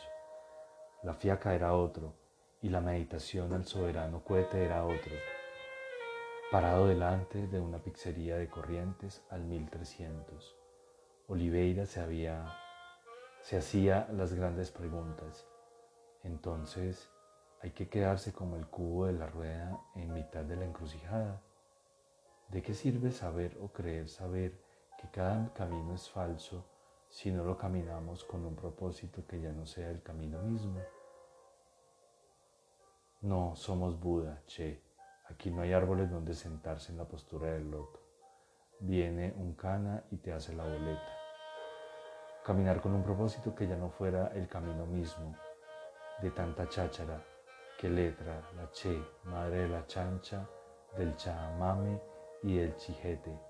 La 1.02 1.14
fiaca 1.14 1.54
era 1.54 1.74
otro, 1.74 2.14
y 2.62 2.68
la 2.68 2.80
meditación 2.80 3.52
al 3.52 3.64
soberano 3.64 4.22
cohete 4.22 4.64
era 4.64 4.84
otro. 4.84 5.12
Parado 6.52 6.86
delante 6.86 7.48
de 7.48 7.60
una 7.60 7.78
pizzería 7.78 8.36
de 8.36 8.48
Corrientes 8.48 9.24
al 9.30 9.42
1300, 9.44 10.56
Oliveira 11.26 11.86
se 11.86 12.00
había 12.00 12.46
se 13.46 13.56
hacía 13.56 14.08
las 14.12 14.34
grandes 14.34 14.72
preguntas. 14.72 15.46
Entonces, 16.24 17.08
hay 17.60 17.70
que 17.70 17.88
quedarse 17.88 18.32
como 18.32 18.56
el 18.56 18.66
cubo 18.66 19.06
de 19.06 19.12
la 19.12 19.26
rueda 19.26 19.80
en 19.94 20.12
mitad 20.12 20.44
de 20.44 20.56
la 20.56 20.64
encrucijada. 20.64 21.40
¿De 22.48 22.62
qué 22.62 22.74
sirve 22.74 23.12
saber 23.12 23.56
o 23.60 23.68
creer 23.68 24.08
saber 24.08 24.65
que 24.98 25.08
cada 25.10 25.52
camino 25.52 25.94
es 25.94 26.08
falso 26.08 26.64
si 27.08 27.30
no 27.30 27.44
lo 27.44 27.56
caminamos 27.56 28.24
con 28.24 28.44
un 28.44 28.54
propósito 28.54 29.26
que 29.26 29.40
ya 29.40 29.52
no 29.52 29.66
sea 29.66 29.90
el 29.90 30.02
camino 30.02 30.40
mismo? 30.42 30.80
No 33.22 33.56
somos 33.56 33.98
Buda, 33.98 34.42
che. 34.46 34.82
Aquí 35.28 35.50
no 35.50 35.62
hay 35.62 35.72
árboles 35.72 36.10
donde 36.10 36.34
sentarse 36.34 36.92
en 36.92 36.98
la 36.98 37.04
postura 37.04 37.50
del 37.52 37.70
loto. 37.70 38.00
Viene 38.78 39.34
un 39.36 39.54
cana 39.54 40.04
y 40.10 40.18
te 40.18 40.32
hace 40.32 40.54
la 40.54 40.64
boleta. 40.64 41.16
Caminar 42.44 42.80
con 42.80 42.94
un 42.94 43.02
propósito 43.02 43.54
que 43.54 43.66
ya 43.66 43.76
no 43.76 43.90
fuera 43.90 44.28
el 44.34 44.46
camino 44.46 44.86
mismo, 44.86 45.34
de 46.22 46.30
tanta 46.30 46.68
cháchara, 46.68 47.20
que 47.78 47.88
letra, 47.88 48.40
la 48.54 48.70
che, 48.70 49.02
madre 49.24 49.62
de 49.62 49.68
la 49.68 49.86
chancha, 49.86 50.48
del 50.96 51.16
chamame 51.16 52.00
y 52.42 52.56
del 52.58 52.76
chijete. 52.76 53.45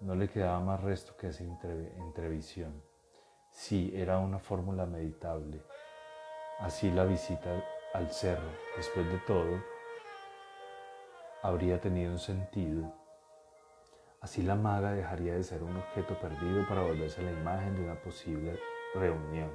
No 0.00 0.14
le 0.14 0.28
quedaba 0.28 0.60
más 0.60 0.82
resto 0.82 1.16
que 1.16 1.28
esa 1.28 1.44
entrevisión. 1.44 2.82
Sí, 3.50 3.92
era 3.94 4.18
una 4.18 4.38
fórmula 4.38 4.86
meditable. 4.86 5.62
Así 6.60 6.90
la 6.90 7.04
visita 7.04 7.64
al 7.94 8.10
cerro, 8.10 8.48
después 8.76 9.06
de 9.06 9.18
todo, 9.26 9.62
habría 11.42 11.80
tenido 11.80 12.12
un 12.12 12.18
sentido. 12.18 12.92
Así 14.20 14.42
la 14.42 14.54
maga 14.54 14.92
dejaría 14.92 15.34
de 15.34 15.42
ser 15.42 15.62
un 15.62 15.76
objeto 15.76 16.18
perdido 16.20 16.66
para 16.68 16.82
volverse 16.82 17.22
la 17.22 17.32
imagen 17.32 17.76
de 17.76 17.82
una 17.82 18.00
posible 18.02 18.58
reunión 18.94 19.50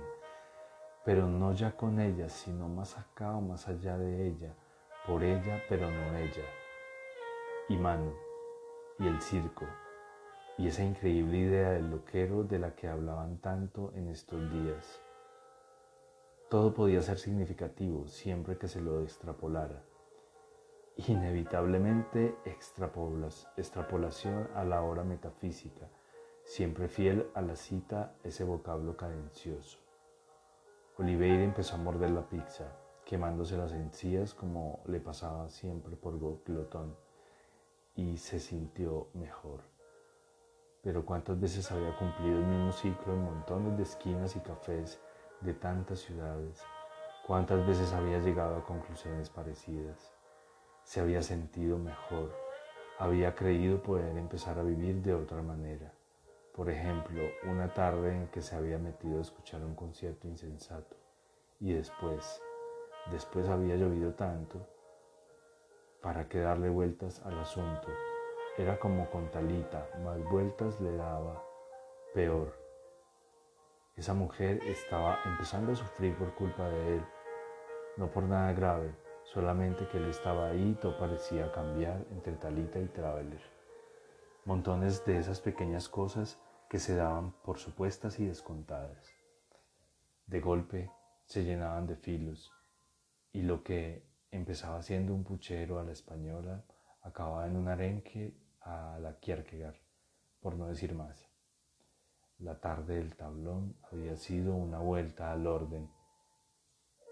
pero 1.04 1.28
no 1.28 1.54
ya 1.54 1.72
con 1.76 2.00
ella, 2.00 2.30
sino 2.30 2.68
más 2.68 2.98
acá 2.98 3.32
o 3.36 3.42
más 3.42 3.68
allá 3.68 3.98
de 3.98 4.28
ella, 4.28 4.54
por 5.08 5.24
ella, 5.24 5.62
pero 5.68 5.90
no 5.90 6.18
ella. 6.18 6.46
Y 7.70 7.78
Manu, 7.78 8.14
y 9.00 9.08
el 9.08 9.20
circo, 9.22 9.66
y 10.62 10.68
esa 10.68 10.84
increíble 10.84 11.40
idea 11.40 11.72
del 11.72 11.90
loquero 11.90 12.44
de 12.44 12.60
la 12.60 12.76
que 12.76 12.88
hablaban 12.88 13.40
tanto 13.40 13.92
en 13.96 14.10
estos 14.10 14.40
días. 14.52 15.02
Todo 16.52 16.72
podía 16.72 17.02
ser 17.02 17.18
significativo 17.18 18.08
siempre 18.08 18.60
que 18.60 18.68
se 18.68 18.80
lo 18.80 19.02
extrapolara. 19.02 19.82
Inevitablemente 21.08 22.36
extrapolación 22.46 24.50
a 24.54 24.64
la 24.64 24.84
hora 24.84 25.04
metafísica, 25.04 25.90
siempre 26.44 26.88
fiel 26.88 27.28
a 27.34 27.42
la 27.42 27.56
cita 27.56 28.14
ese 28.24 28.44
vocablo 28.44 28.96
cadencioso. 28.96 29.80
Oliveira 31.00 31.44
empezó 31.44 31.74
a 31.74 31.80
morder 31.80 32.12
la 32.12 32.30
pizza, 32.30 32.78
quemándose 33.04 33.58
las 33.58 33.72
encías 33.72 34.36
como 34.36 34.84
le 34.86 35.00
pasaba 35.00 35.50
siempre 35.50 35.96
por 35.96 36.20
glotón, 36.46 36.96
y 37.96 38.18
se 38.18 38.40
sintió 38.40 39.08
mejor. 39.16 39.71
Pero 40.84 41.06
cuántas 41.06 41.40
veces 41.40 41.72
había 41.72 41.96
cumplido 41.96 42.40
el 42.40 42.46
mismo 42.46 42.72
ciclo 42.72 43.14
en 43.14 43.24
montones 43.24 43.78
de 43.78 43.84
esquinas 43.84 44.36
y 44.36 44.40
cafés 44.40 45.00
de 45.42 45.54
tantas 45.54 46.00
ciudades, 46.00 46.64
cuántas 47.28 47.66
veces 47.68 47.94
había 47.94 48.20
llegado 48.20 48.58
a 48.58 48.66
conclusiones 48.66 49.30
parecidas. 49.30 50.12
Se 50.84 51.00
había 51.00 51.22
sentido 51.22 51.78
mejor, 51.78 52.32
había 52.98 53.36
creído 53.36 53.82
poder 53.82 54.18
empezar 54.18 54.58
a 54.58 54.64
vivir 54.64 55.02
de 55.02 55.14
otra 55.14 55.42
manera. 55.42 55.94
Por 56.56 56.70
ejemplo, 56.70 57.22
una 57.44 57.74
tarde 57.74 58.16
en 58.16 58.28
que 58.28 58.42
se 58.42 58.56
había 58.56 58.78
metido 58.78 59.20
a 59.20 59.22
escuchar 59.22 59.64
un 59.64 59.76
concierto 59.76 60.28
insensato 60.28 60.98
y 61.60 61.74
después, 61.74 62.42
después 63.12 63.48
había 63.48 63.76
llovido 63.76 64.14
tanto, 64.14 64.68
¿para 66.02 66.28
qué 66.28 66.40
darle 66.40 66.70
vueltas 66.70 67.22
al 67.24 67.40
asunto? 67.40 67.88
Era 68.58 68.78
como 68.80 69.10
con 69.10 69.32
Talita, 69.32 69.90
más 70.04 70.24
vueltas 70.30 70.80
le 70.82 70.96
daba, 70.96 71.44
peor. 72.14 72.54
Esa 73.96 74.14
mujer 74.14 74.60
estaba 74.66 75.20
empezando 75.26 75.72
a 75.72 75.76
sufrir 75.76 76.18
por 76.18 76.34
culpa 76.36 76.68
de 76.68 76.96
él, 76.96 77.06
no 77.98 78.12
por 78.12 78.24
nada 78.24 78.54
grave, 78.54 78.96
solamente 79.24 79.88
que 79.88 79.98
él 79.98 80.10
estaba 80.10 80.50
ahí 80.50 80.72
y 80.72 80.76
todo 80.76 80.98
parecía 80.98 81.52
cambiar 81.52 82.06
entre 82.12 82.34
Talita 82.34 82.80
y 82.80 82.88
Traveler 82.88 83.62
montones 84.46 85.06
de 85.06 85.20
esas 85.20 85.40
pequeñas 85.40 85.88
cosas 85.88 86.40
que 86.68 86.80
se 86.80 86.96
daban 86.96 87.32
por 87.44 87.60
supuestas 87.60 88.20
y 88.20 88.26
descontadas. 88.26 89.08
De 90.26 90.40
golpe 90.40 90.92
se 91.26 91.44
llenaban 91.44 91.86
de 91.86 91.96
filos 91.96 92.52
y 93.34 93.44
lo 93.44 93.64
que 93.64 94.04
empezaba 94.32 94.82
siendo 94.82 95.14
un 95.14 95.24
puchero 95.24 95.80
a 95.80 95.84
la 95.84 95.92
española 95.92 96.64
acababa 97.04 97.46
en 97.46 97.56
un 97.56 97.68
arenque 97.68 98.34
a 98.62 99.00
la 99.00 99.20
Kierkegaard, 99.20 99.78
por 100.40 100.56
no 100.56 100.68
decir 100.68 100.94
más. 100.94 101.30
La 102.40 102.60
tarde 102.60 102.96
del 102.96 103.16
tablón 103.16 103.76
había 103.92 104.18
sido 104.18 104.56
una 104.56 104.80
vuelta 104.80 105.32
al 105.32 105.46
orden, 105.46 105.90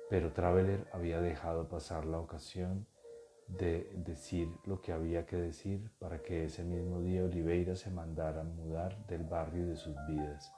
pero 0.10 0.34
Traveler 0.34 0.88
había 0.92 1.22
dejado 1.22 1.70
pasar 1.70 2.06
la 2.06 2.20
ocasión 2.20 2.88
de 3.48 3.92
decir 3.96 4.50
lo 4.66 4.82
que 4.82 4.92
había 4.92 5.26
que 5.26 5.36
decir 5.36 5.92
para 6.00 6.22
que 6.22 6.46
ese 6.46 6.64
mismo 6.64 7.02
día 7.02 7.24
Oliveira 7.24 7.76
se 7.76 7.90
mandara 7.90 8.44
mudar 8.44 9.06
del 9.08 9.24
barrio 9.24 9.68
de 9.68 9.76
sus 9.76 9.96
vidas. 10.08 10.52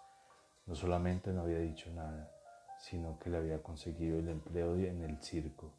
No 0.65 0.75
solamente 0.75 1.31
no 1.31 1.41
había 1.41 1.59
dicho 1.59 1.89
nada, 1.91 2.31
sino 2.79 3.17
que 3.19 3.29
le 3.29 3.37
había 3.37 3.61
conseguido 3.61 4.19
el 4.19 4.29
empleo 4.29 4.75
en 4.75 5.03
el 5.03 5.21
circo, 5.21 5.73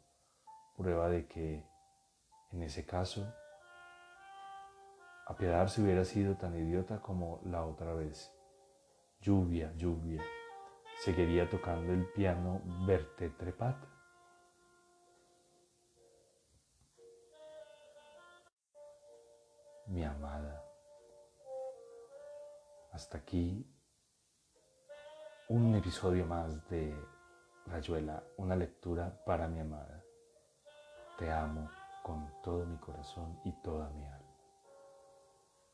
prueba 0.77 1.09
de 1.09 1.27
que 1.27 1.63
en 2.51 2.63
ese 2.63 2.85
caso 2.85 3.33
Apiadar 5.25 5.69
si 5.69 5.81
hubiera 5.81 6.03
sido 6.03 6.35
tan 6.35 6.55
idiota 6.55 7.01
como 7.01 7.39
la 7.45 7.65
otra 7.65 7.93
vez. 7.93 8.33
Lluvia, 9.21 9.73
lluvia. 9.75 10.21
¿Seguiría 10.99 11.49
tocando 11.49 11.93
el 11.93 12.05
piano 12.11 12.61
verte 12.85 13.29
trepat? 13.29 13.77
Mi 19.87 20.03
amada. 20.03 20.63
Hasta 22.91 23.17
aquí 23.17 23.65
un 25.49 25.75
episodio 25.75 26.25
más 26.25 26.67
de 26.69 26.95
Rayuela, 27.67 28.23
una 28.37 28.55
lectura 28.55 29.23
para 29.25 29.47
mi 29.47 29.59
amada. 29.59 30.03
Te 31.17 31.31
amo 31.31 31.69
con 32.01 32.29
todo 32.41 32.65
mi 32.65 32.77
corazón 32.77 33.39
y 33.45 33.51
toda 33.61 33.89
mi 33.89 34.05
alma. 34.05 34.22